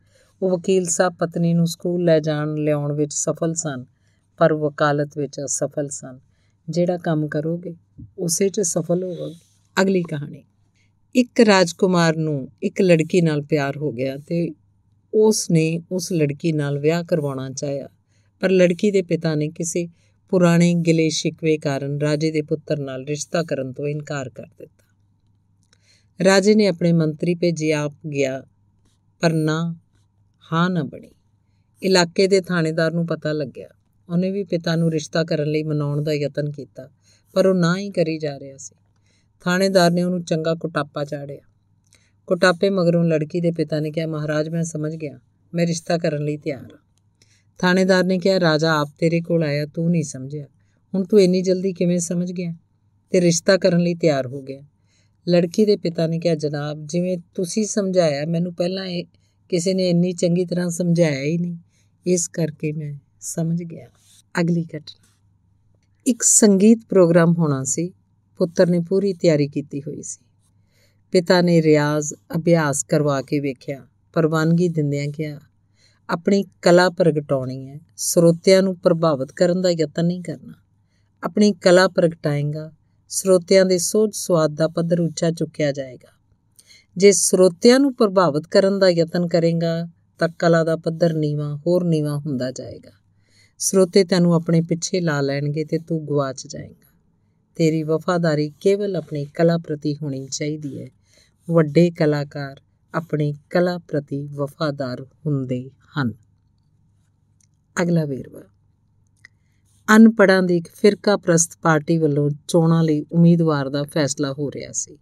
ਉਹ 0.43 0.59
ਵਕੀਲ 0.59 0.85
ਸਾਹਿਬ 0.85 1.15
ਪਤਨੀ 1.15 1.55
ਨੂੰ 1.55 1.67
ਸਕੂਲ 1.67 2.05
ਲੈ 2.05 2.21
ਜਾਣ, 2.21 2.55
ਲਿਆਉਣ 2.55 2.93
ਵਿੱਚ 2.93 3.15
ਸਫਲ 3.15 3.55
ਸਨ, 3.55 3.85
ਪਰ 4.39 4.55
ਵਕਾਲਤ 4.55 5.19
ਵਿੱਚ 5.19 5.41
ਅਸਫਲ 5.41 5.89
ਸਨ। 5.89 6.21
ਜਿਹੜਾ 6.69 6.97
ਕੰਮ 6.97 7.29
ਕਰੋਗੇ, 7.29 7.77
ਉਸੇ 8.19 8.49
'ਚ 8.49 8.61
ਸਫਲ 8.61 9.03
ਹੋਵੋਗੇ। 9.03 9.35
ਅਗਲੀ 9.83 10.03
ਕਹਾਣੀ। 10.03 10.45
ਇੱਕ 11.15 11.41
ਰਾਜਕੁਮਾਰ 11.41 12.17
ਨੂੰ 12.17 12.49
ਇੱਕ 12.63 12.81
ਲੜਕੀ 12.81 13.21
ਨਾਲ 13.21 13.43
ਪਿਆਰ 13.43 13.77
ਹੋ 13.77 13.93
ਗਿਆ 13.93 14.17
ਤੇ 14.17 14.51
ਉਸ 15.15 15.51
ਨੇ 15.51 15.83
ਉਸ 15.93 16.13
ਲੜਕੀ 16.13 16.53
ਨਾਲ 16.53 16.79
ਵਿਆਹ 16.79 17.05
ਕਰਵਾਉਣਾ 17.05 17.51
ਚਾਹਿਆ। 17.51 17.89
ਪਰ 18.41 18.51
ਲੜਕੀ 18.51 18.91
ਦੇ 18.91 19.03
ਪਿਤਾ 19.03 19.35
ਨੇ 19.35 19.49
ਕਿਸੇ 19.49 19.89
ਪੁਰਾਣੇ 20.29 20.75
ਗਿਲੇ 20.75 21.09
ਸ਼ਿਕਵੇ 21.09 21.59
ਕਾਰਨ 21.59 22.01
ਰਾਜੇ 22.01 22.31
ਦੇ 22.31 22.43
ਪੁੱਤਰ 22.43 22.79
ਨਾਲ 22.79 23.05
ਰਿਸ਼ਤਾ 23.05 23.43
ਕਰਨ 23.43 23.73
ਤੋਂ 23.73 23.87
ਇਨਕਾਰ 23.87 24.29
ਕਰ 24.29 24.47
ਦਿੱਤਾ। 24.59 24.87
ਰਾਜੇ 26.25 26.55
ਨੇ 26.55 26.67
ਆਪਣੇ 26.67 26.93
ਮੰਤਰੀ 26.93 27.35
ਭੇਜੇ, 27.35 27.73
ਆਪ 27.73 27.93
ਗਿਆ, 28.13 28.45
ਪਰ 29.21 29.33
ਨਾ 29.33 29.77
ਹਾਂ 30.53 30.71
ਨਾ 30.71 30.83
ਬਣੀ। 30.83 31.11
ਇਲਾਕੇ 31.83 32.27
ਦੇ 32.27 32.41
ਥਾਣੇਦਾਰ 32.41 32.93
ਨੂੰ 32.93 33.07
ਪਤਾ 33.07 33.33
ਲੱਗਿਆ। 33.33 33.69
ਉਹਨੇ 34.09 34.31
ਵੀ 34.31 34.45
ਪਿਤਾ 34.45 34.77
ਨੂੰ 34.77 34.93
ਰਿਸ਼ਤਾ 34.93 35.25
ਕਰਨ 35.25 35.49
ਲਈ 35.49 35.63
ਮਨਾਉਣ 35.63 36.03
ਦਾ 36.03 36.13
ਯਤਨ 36.13 36.51
ਕੀਤਾ, 36.51 36.91
ਪਰ 37.35 37.47
ਉਹ 37.47 37.55
ਨਾ 37.55 37.79
ਹੀ 37.79 37.91
ਕਰੀ 37.91 38.19
ਜਾ 38.19 38.39
ਰਿਹਾ 38.39 38.57
ਸੀ। 38.57 38.75
ਥਾਣੇਦਾਰ 39.41 39.91
ਨੇ 39.91 40.03
ਉਹਨੂੰ 40.03 40.25
ਚੰਗਾ 40.25 40.55
ਕੁਟਾਪਾ 40.55 41.05
ਚਾੜਿਆ। 41.05 41.41
ਕੁਟਾਪੇ 42.27 42.71
ਮਗਰੋਂ 42.71 43.05
ਲੜਕੀ 43.05 43.41
ਦੇ 43.41 43.51
ਪਿਤਾ 43.51 43.81
ਨੇ 43.81 43.91
ਕਿਹਾ, 43.91 44.07
ਮਹਾਰਾਜ, 44.07 44.49
ਮੈਂ 44.49 44.63
ਸਮਝ 44.63 44.95
ਗਿਆ। 44.95 45.19
ਮੈਂ 45.55 45.67
ਰਿਸ਼ਤਾ 45.67 45.99
ਕਰਨ 45.99 46.25
ਲਈ 46.25 46.37
ਤਿਆਰ 46.37 46.63
ਹਾਂ। 46.63 46.79
ਥਾਣੇਦਾਰ 47.59 48.05
ਨੇ 48.05 48.19
ਕਿਹਾ, 48.19 48.41
ਰਾਜਾ, 48.41 48.75
ਆਪ 48.81 48.89
ਤੇਰੇ 48.99 49.21
ਕੋਲ 49.21 49.43
ਆਇਆ, 49.43 49.67
ਤੂੰ 49.67 49.91
ਨਹੀਂ 49.91 50.03
ਸਮਝਿਆ। 50.03 50.47
ਹੁਣ 50.95 51.05
ਤੂੰ 51.05 51.21
ਇੰਨੀ 51.21 51.43
ਜਲਦੀ 51.43 51.73
ਕਿਵੇਂ 51.73 51.99
ਸਮਝ 51.99 52.33
ਗਿਆ? 52.33 52.55
ਤੇ 53.11 53.21
ਰਿਸ਼ਤਾ 53.21 53.57
ਕਰਨ 53.57 53.81
ਲਈ 53.81 53.95
ਤਿਆਰ 53.95 54.27
ਹੋ 54.27 54.43
ਗਿਆ। 54.43 54.63
ਲੜਕੀ 55.29 55.65
ਦੇ 55.65 55.77
ਪਿਤਾ 55.77 56.07
ਨੇ 56.07 56.19
ਕਿਹਾ, 56.19 56.35
ਜਨਾਬ, 56.35 56.87
ਜਿਵੇਂ 56.87 57.19
ਤੁਸੀਂ 57.35 57.65
ਸਮਝਾਇਆ, 57.65 58.27
ਮੈਨੂੰ 58.27 58.55
ਪਹਿਲਾਂ 58.55 58.85
ਇਹ 58.85 59.05
ਕਿਸੇ 59.49 59.75
ਨੇ 59.75 59.91
ਇੰਨੀ 59.91 60.13
ਚੰਗੀ 60.13 60.45
ਤਰ੍ਹਾਂ 60.45 60.71
ਸਮਝਾਇਆ 60.71 61.23
ਹੀ 61.23 61.39
ਨਹੀਂ। 61.39 61.57
ਇਸ 62.07 62.29
ਕਰਕੇ 62.29 62.73
ਮੈਂ 62.73 62.95
ਸਮਝ 63.21 63.63
ਗਿਆ। 63.63 63.87
ਅਗਲੀ 64.41 64.65
ਘਟਨਾ। 64.65 65.15
ਇੱਕ 66.07 66.23
ਸੰਗੀਤ 66.23 66.79
ਪ੍ਰੋਗਰਾਮ 66.89 67.35
ਹੋਣਾ 67.39 67.65
ਸੀ। 67.65 67.93
ਪੁੱਤਰ 68.39 68.67
ਨੇ 68.67 68.81
ਪੂਰੀ 68.81 69.15
ਤਿਆਰੀ 69.15 69.49
ਕੀਤੀ 69.49 69.81
ਹੋਈ 69.81 70.03
ਸੀ। 70.03 70.25
ਪਿਤਾ 71.13 71.41
ਨੇ 71.41 71.63
ਰਿਆਜ਼, 71.63 72.15
ਅਭਿਆਸ 72.37 72.83
ਕਰਵਾ 72.83 73.23
ਕੇ 73.23 73.41
ਵੇਖਿਆ। 73.41 73.87
ਪ੍ਰਵਾਨਗੀ 74.13 74.69
ਦਿੰਦਿਆਂ 74.69 75.09
ਕਿਹਾ, 75.09 75.41
ਆਪਣੀ 76.11 76.45
ਕਲਾ 76.63 76.91
ਪ੍ਰਗਟਾਉਣੀ 76.91 77.69
ਹੈ। 77.69 77.81
ਸਰੋਤਿਆਂ 77.97 78.63
ਨੂੰ 78.63 78.77
ਪ੍ਰਭਾਵਿਤ 78.77 79.33
ਕਰਨ 79.33 79.63
ਦਾ 79.63 79.71
ਯਤਨ 79.71 80.07
ਨਹੀਂ 80.07 80.23
ਕਰਨਾ। 80.23 80.55
ਆਪਣੀ 81.23 81.53
ਕਲਾ 81.53 81.89
ਪ੍ਰਗਟਾਏਗਾ। 81.89 82.73
ਸਰੋਤਿਆਂ 83.09 83.65
ਦੇ 83.65 83.79
ਸੋਚ 83.79 84.17
ਸਵਾਦ 84.17 84.55
ਦਾ 84.55 84.69
ਪੱਧਰ 84.69 85.01
ਉੱਚਾ 85.01 85.31
ਚੁੱਕਿਆ 85.31 85.73
ਜਾਏਗਾ। 85.73 86.16
ਜੇ 86.97 87.13
ਸਰੋਤਿਆਂ 87.13 87.81
ਨੂੰ 87.81 87.95
ਪ੍ਰਭਾਵਿਤ 87.95 88.47
ਕਰਨ 88.47 88.79
ਦਾ 88.79 88.91
ਯਤਨ 88.91 89.29
ਕਰੇਗਾ, 89.29 89.89
ਤਾਂ 90.19 90.29
ਕਲਾ 90.39 90.65
ਦਾ 90.65 90.77
ਪੱਧਰ 90.77 91.15
ਨੀਵਾ, 91.15 91.57
ਹੋਰ 91.67 91.85
ਨੀਵਾ 91.85 92.17
ਹੁੰਦਾ 92.17 92.51
ਜਾਏਗਾ। 92.51 92.91
ਸਰੋਤੇ 93.59 94.05
ਤੈਨੂੰ 94.05 94.35
ਆਪਣੇ 94.35 94.61
ਪਿੱਛੇ 94.61 95.01
ਲਾ 95.01 95.21
ਲੈਣਗੇ 95.21 95.65
ਤੇ 95.65 95.79
ਤੂੰ 95.79 96.07
ਗਵਾਚ 96.07 96.47
ਜਾਏਗਾ। 96.47 96.99
ਤੇਰੀ 97.57 97.83
ਵਫਾਦਾਰੀ 97.83 98.53
ਕੇਵਲ 98.61 98.97
ਆਪਣੀ 98.97 99.25
ਕਲਾ 99.25 99.59
ਪ੍ਰਤੀ 99.59 99.97
ਹੋਣੀ 99.97 100.27
ਚਾਹੀਦੀ 100.27 100.83
ਹੈ। 100.83 100.87
ਵੱਡੇ 101.51 101.91
ਕਲਾਕਾਰ 101.91 102.61
ਆਪਣੀ 102.95 103.35
ਕਲਾ 103.51 103.79
ਪ੍ਰਤੀ 103.79 104.27
ਵਫਾਦਾਰ 104.27 105.07
ਹੁੰਦੇ 105.27 105.71
ਹਨ। 105.99 106.13
ਅਗਲਾ 107.83 108.05
ਵੇਰਵਾ। 108.05 108.43
ਅਨਪੜਾਂ 109.97 110.43
ਦੀ 110.43 110.57
ਇੱਕ 110.57 110.69
ਫਿਰਕਾ 110.75 111.17
ਪ੍ਰਸਤ 111.17 111.59
ਪਾਰਟੀ 111.63 111.99
ਵੱਲੋਂ 111.99 112.31
ਚੋਣਾਂ 112.49 112.83
ਲਈ 112.83 113.05
ਉਮੀਦਵਾਰ 113.13 113.69
ਦਾ 113.69 113.83
ਫੈਸਲਾ 113.83 114.33
ਹੋ 114.33 114.51
ਰਿਹਾ 114.51 114.73
ਸੀ। 114.73 114.99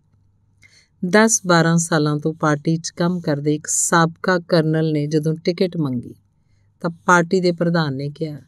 10-12 1.04 1.76
ਸਾਲਾਂ 1.78 2.18
ਤੋਂ 2.18 2.32
ਪਾਰਟੀ 2.34 2.76
'ਚ 2.76 2.90
ਕੰਮ 2.90 3.20
ਕਰਦੇ 3.20 3.54
ਇੱਕ 3.54 3.66
ਸਾਬਕਾ 3.66 4.38
ਕਰਨਲ 4.38 4.92
ਨੇ 4.92 5.06
ਜਦੋਂ 5.06 5.34
ਟਿਕਟ 5.34 5.76
ਮੰਗੀ, 5.76 6.14
ਤਾਂ 6.82 6.90
ਪਾਰਟੀ 7.06 7.40
ਦੇ 7.40 7.52
ਪ੍ਰਧਾਨ 7.52 7.96
ਨੇ 7.96 8.08
ਕਿਹਾ, 8.11 8.38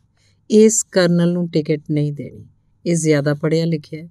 ਇਸ 0.50 0.82
ਕਰਨਲ 0.82 1.32
ਨੂੰ 1.32 1.48
ਟਿਕਟ 1.48 1.82
ਨਹੀਂ 1.90 2.12
ਦੇਣੀ। 2.12 2.44
ਇਹ 2.86 2.96
ਜ਼ਿਆਦਾ 2.96 3.34
ਪੜ੍ਹਿਆ 3.34 3.64
ਲਿਖਿਆ 3.64 4.02
ਹੈ। 4.02 4.08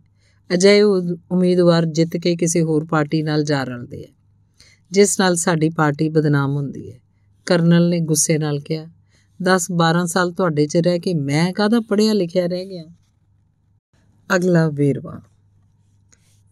ਅਜਿਹੇ 0.49 0.81
ਉਮੀਦਵਾਰ 0.81 1.85
ਜਿੱਤ 1.85 2.17
ਕੇ 2.17 2.35
ਕਿਸੇ 2.35 2.61
ਹੋਰ 2.61 2.85
ਪਾਰਟੀ 2.85 3.23
ਨਾਲ 3.23 3.43
ਜਾ 3.43 3.63
ਰਲਦੇ 3.63 4.03
ਆ 4.03 4.13
ਜਿਸ 4.91 5.19
ਨਾਲ 5.19 5.35
ਸਾਡੀ 5.35 5.69
ਪਾਰਟੀ 5.69 6.09
ਬਦਨਾਮ 6.09 6.55
ਹੁੰਦੀ 6.55 6.91
ਹੈ। 6.91 6.99
ਕਰਨਲ 7.47 7.89
ਨੇ 7.89 7.99
ਗੁੱਸੇ 7.99 8.37
ਨਾਲ 8.37 8.59
ਕਿਹਾ 8.59 8.87
10-12 9.39 10.05
ਸਾਲ 10.05 10.31
ਤੁਹਾਡੇ 10.31 10.67
'ਚ 10.67 10.77
ਰਹਿ 10.77 10.99
ਕੇ 10.99 11.13
ਮੈਂ 11.13 11.51
ਕਾਹਦਾ 11.53 11.79
ਪੜ੍ਹਿਆ 11.79 12.13
ਲਿਖਿਆ 12.13 12.45
ਰਹਿ 12.45 12.65
ਗਿਆ? 12.65 12.83
ਅਗਲਾ 14.35 14.69
ਵੇਰਵਾ, 14.69 15.21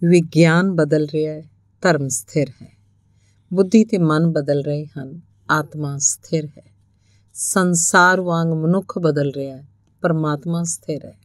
ਵਿਗਿਆਨ 0.01 0.71
ਬਦਲ 0.71 1.07
ਰਿਹਾ 1.13 1.33
ਹੈ। 1.33 1.49
ਧਰਮ 1.83 2.07
ਸਥਿਰ 2.07 2.49
ਹੈ। 2.49 2.77
ਬੁੱਧੀ 3.53 3.85
ਤੇ 3.85 3.97
ਮਨ 3.97 4.27
ਬਦਲ 4.27 4.61
ਰਹੇ 4.61 4.85
ਹਨ, 4.85 5.21
ਆਤਮਾ 5.51 5.97
ਸਥਿਰ 5.97 6.45
ਹੈ। 6.45 6.73
ਸੰਸਾਰ 7.33 8.21
ਵਾਂਗ 8.21 8.47
ਮਨੁੱਖ 8.47 8.99
ਬਦਲ 8.99 9.31
ਰਿਹਾ 9.31 9.57
ਹੈ, 9.57 9.67
ਪਰਮਾਤਮਾ 10.01 10.63
ਸਥਿਰ 10.63 11.05
ਹੈ। 11.05 11.17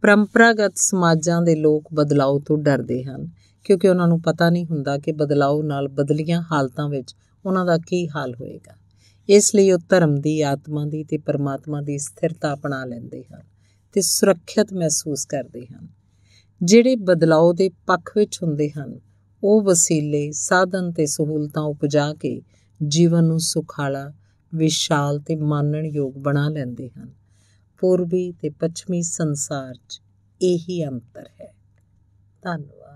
ਪਰੰਪਰਾਗਤ 0.00 0.72
ਸਮਾਜਾਂ 0.76 1.42
ਦੇ 1.42 1.54
ਲੋਕ 1.54 1.88
ਬਦਲਾਅ 1.94 2.40
ਤੋਂ 2.46 2.58
ਡਰਦੇ 2.58 3.04
ਹਨ, 3.04 3.30
ਕਿਉਂਕਿ 3.64 3.88
ਉਹਨਾਂ 3.88 4.08
ਨੂੰ 4.08 4.20
ਪਤਾ 4.20 4.50
ਨਹੀਂ 4.50 4.66
ਹੁੰਦਾ 4.66 4.98
ਕਿ 4.98 5.12
ਬਦਲਾਅ 5.12 5.62
ਨਾਲ 5.62 5.88
ਬਦਲੀਆਂ 5.88 6.42
ਹਾਲਤਾਂ 6.52 6.88
ਵਿੱਚ 6.88 7.14
ਉਹਨਾਂ 7.46 7.66
ਦਾ 7.66 7.78
ਕੀ 7.78 8.08
ਹਾਲ 8.08 8.34
ਹੋਏਗਾ। 8.34 8.76
ਇਸ 9.28 9.54
ਲਈ 9.54 9.72
ਉਹ 9.72 9.78
ਧਰਮ 9.88 10.20
ਦੀ, 10.20 10.42
ਆਤਮਾ 10.42 10.84
ਦੀ 10.84 11.04
ਤੇ 11.04 11.18
ਪਰਮਾਤਮਾ 11.18 11.80
ਦੀ 11.80 11.98
ਸਥਿਰਤਾ 11.98 12.54
ਅਪਣਾ 12.54 12.84
ਲੈਂਦੇ 12.84 13.24
ਹਨ 13.34 13.42
ਤੇ 13.92 14.00
ਸੁਰੱਖਿਅਤ 14.00 14.72
ਮਹਿਸੂਸ 14.72 15.26
ਕਰਦੇ 15.26 15.66
ਹਨ। 15.66 15.88
ਜਿਹੜੇ 16.62 16.96
ਬਦਲਾਅ 16.96 17.54
ਦੇ 17.54 17.68
ਪੱਖ 17.68 18.12
ਵਿੱਚ 18.16 18.38
ਹੁੰਦੇ 18.42 18.70
ਹਨ 18.70 19.11
ਉਹ 19.44 19.62
ਵਸੀਲੇ 19.62 20.32
ਸਾਧਨ 20.32 20.92
ਤੇ 20.92 21.06
ਸਹੂਲਤਾਂ 21.06 21.62
ਉਪਜਾ 21.62 22.14
ਕੇ 22.14 22.42
ਜੀਵਨ 22.88 23.24
ਨੂੰ 23.24 23.40
ਸੁਖਾਲਾ, 23.40 24.12
ਵਿਸ਼ਾਲ 24.54 25.18
ਤੇ 25.18 25.36
ਮਾਨਣ 25.36 25.86
ਯੋਗ 25.86 26.12
ਬਣਾ 26.18 26.48
ਲੈਂਦੇ 26.48 26.90
ਹਨ। 26.98 27.12
ਪੂਰਬੀ 27.78 28.32
ਤੇ 28.32 28.50
ਪੱਛਮੀ 28.50 29.02
ਸੰਸਾਰ 29.02 29.74
'ਚ 29.88 30.02
ਇਹੀ 30.42 30.84
ਅੰਤਰ 30.84 31.28
ਹੈ। 31.40 31.54
ਧੰਨਵਾਦ। 32.42 32.81